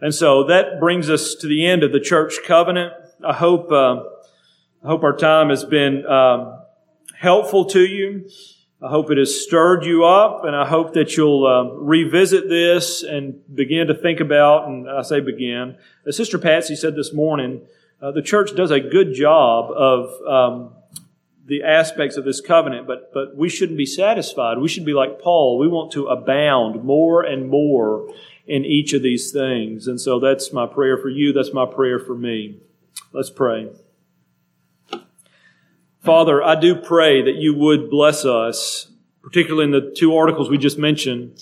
And 0.00 0.14
so 0.14 0.44
that 0.44 0.80
brings 0.80 1.08
us 1.08 1.34
to 1.36 1.46
the 1.46 1.66
end 1.66 1.82
of 1.82 1.92
the 1.92 2.00
church 2.00 2.40
covenant. 2.46 2.92
I 3.26 3.32
hope, 3.32 3.70
uh, 3.72 4.02
I 4.82 4.86
hope 4.86 5.02
our 5.02 5.16
time 5.16 5.48
has 5.48 5.64
been 5.64 6.06
um, 6.06 6.60
helpful 7.18 7.64
to 7.66 7.80
you. 7.80 8.28
I 8.82 8.90
hope 8.90 9.10
it 9.10 9.16
has 9.16 9.42
stirred 9.42 9.86
you 9.86 10.04
up, 10.04 10.44
and 10.44 10.54
I 10.54 10.66
hope 10.68 10.92
that 10.92 11.16
you'll 11.16 11.46
uh, 11.46 11.74
revisit 11.76 12.50
this 12.50 13.02
and 13.02 13.40
begin 13.54 13.86
to 13.86 13.94
think 13.94 14.20
about, 14.20 14.68
and 14.68 14.90
I 14.90 15.00
say 15.00 15.20
begin. 15.20 15.78
As 16.06 16.18
Sister 16.18 16.38
Patsy 16.38 16.76
said 16.76 16.94
this 16.94 17.14
morning, 17.14 17.62
uh, 18.02 18.10
the 18.10 18.20
church 18.20 18.54
does 18.54 18.70
a 18.70 18.80
good 18.80 19.14
job 19.14 19.70
of 19.70 20.10
um, 20.28 20.72
the 21.46 21.62
aspects 21.62 22.16
of 22.16 22.24
this 22.24 22.40
covenant, 22.40 22.86
but, 22.86 23.12
but 23.12 23.36
we 23.36 23.48
shouldn't 23.48 23.76
be 23.76 23.86
satisfied. 23.86 24.58
We 24.58 24.68
should 24.68 24.86
be 24.86 24.94
like 24.94 25.20
Paul. 25.20 25.58
We 25.58 25.68
want 25.68 25.92
to 25.92 26.06
abound 26.06 26.82
more 26.84 27.22
and 27.22 27.48
more 27.48 28.08
in 28.46 28.64
each 28.64 28.92
of 28.92 29.02
these 29.02 29.30
things. 29.30 29.86
And 29.86 30.00
so 30.00 30.18
that's 30.18 30.52
my 30.52 30.66
prayer 30.66 30.96
for 30.96 31.08
you. 31.08 31.32
That's 31.32 31.52
my 31.52 31.66
prayer 31.66 31.98
for 31.98 32.14
me. 32.14 32.60
Let's 33.12 33.30
pray. 33.30 33.70
Father, 36.00 36.42
I 36.42 36.54
do 36.54 36.74
pray 36.74 37.22
that 37.22 37.36
you 37.36 37.54
would 37.54 37.88
bless 37.88 38.24
us, 38.24 38.88
particularly 39.22 39.64
in 39.64 39.70
the 39.70 39.94
two 39.96 40.14
articles 40.14 40.50
we 40.50 40.58
just 40.58 40.78
mentioned, 40.78 41.36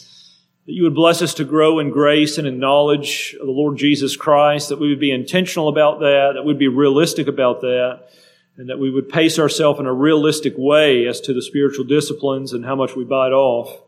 that 0.67 0.73
you 0.73 0.85
would 0.85 0.95
bless 0.95 1.21
us 1.21 1.35
to 1.35 1.45
grow 1.45 1.81
in 1.81 1.91
grace 1.91 2.39
and 2.39 2.47
in 2.47 2.61
knowledge 2.61 3.37
of 3.41 3.47
the 3.47 3.53
Lord 3.53 3.77
Jesus 3.77 4.17
Christ, 4.17 4.69
that 4.69 4.79
we 4.79 4.89
would 4.89 5.01
be 5.01 5.11
intentional 5.11 5.69
about 5.69 5.99
that, 5.99 6.33
that 6.35 6.45
we'd 6.45 6.59
be 6.59 6.69
realistic 6.69 7.27
about 7.27 7.61
that, 7.63 8.09
and 8.57 8.69
that 8.69 8.79
we 8.79 8.91
would 8.91 9.09
pace 9.09 9.39
ourselves 9.39 9.81
in 9.81 9.87
a 9.87 9.93
realistic 9.93 10.55
way 10.57 11.07
as 11.07 11.21
to 11.23 11.33
the 11.33 11.43
spiritual 11.43 11.85
disciplines 11.85 12.53
and 12.53 12.65
how 12.65 12.77
much 12.77 12.95
we 12.95 13.05
bite 13.05 13.33
off. 13.33 13.81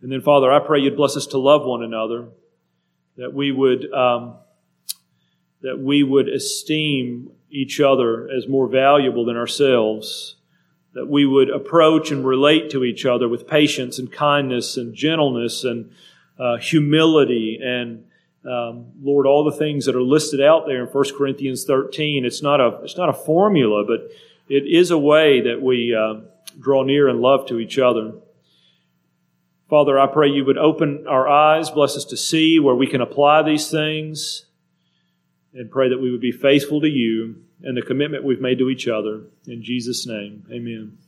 And 0.00 0.10
then, 0.10 0.20
Father, 0.20 0.50
I 0.50 0.58
pray 0.58 0.80
you'd 0.80 0.96
bless 0.96 1.16
us 1.16 1.26
to 1.28 1.38
love 1.38 1.64
one 1.64 1.82
another, 1.82 2.28
that 3.16 3.32
we 3.32 3.52
would, 3.52 3.92
um, 3.92 4.36
that 5.60 5.78
we 5.78 6.02
would 6.02 6.28
esteem 6.28 7.30
each 7.50 7.80
other 7.80 8.28
as 8.30 8.48
more 8.48 8.66
valuable 8.66 9.24
than 9.26 9.36
ourselves, 9.36 10.36
that 10.94 11.06
we 11.06 11.24
would 11.24 11.50
approach 11.50 12.10
and 12.10 12.24
relate 12.24 12.70
to 12.70 12.84
each 12.84 13.06
other 13.06 13.28
with 13.28 13.46
patience 13.46 13.98
and 13.98 14.10
kindness 14.10 14.76
and 14.76 14.94
gentleness 14.94 15.64
and 15.64 15.90
uh, 16.38 16.56
humility 16.56 17.60
and 17.62 18.04
um, 18.44 18.86
Lord, 19.00 19.26
all 19.26 19.44
the 19.44 19.56
things 19.56 19.86
that 19.86 19.94
are 19.94 20.02
listed 20.02 20.40
out 20.40 20.66
there 20.66 20.82
in 20.82 20.88
1 20.88 21.04
Corinthians 21.16 21.64
13. 21.64 22.24
It's 22.24 22.42
not 22.42 22.60
a 22.60 22.80
it's 22.82 22.96
not 22.96 23.08
a 23.08 23.12
formula, 23.12 23.84
but 23.86 24.10
it 24.48 24.64
is 24.66 24.90
a 24.90 24.98
way 24.98 25.40
that 25.42 25.62
we 25.62 25.94
uh, 25.94 26.22
draw 26.58 26.82
near 26.82 27.08
and 27.08 27.20
love 27.20 27.46
to 27.48 27.60
each 27.60 27.78
other. 27.78 28.14
Father, 29.70 29.98
I 29.98 30.06
pray 30.06 30.28
you 30.28 30.44
would 30.44 30.58
open 30.58 31.06
our 31.08 31.28
eyes, 31.28 31.70
bless 31.70 31.96
us 31.96 32.04
to 32.06 32.16
see 32.16 32.58
where 32.58 32.74
we 32.74 32.86
can 32.86 33.00
apply 33.00 33.42
these 33.42 33.70
things, 33.70 34.44
and 35.54 35.70
pray 35.70 35.88
that 35.88 36.00
we 36.00 36.10
would 36.10 36.20
be 36.20 36.32
faithful 36.32 36.80
to 36.80 36.88
you 36.88 37.36
and 37.62 37.76
the 37.76 37.82
commitment 37.82 38.24
we've 38.24 38.40
made 38.40 38.58
to 38.58 38.68
each 38.68 38.88
other. 38.88 39.22
In 39.46 39.62
Jesus' 39.62 40.06
name, 40.06 40.44
amen. 40.50 40.98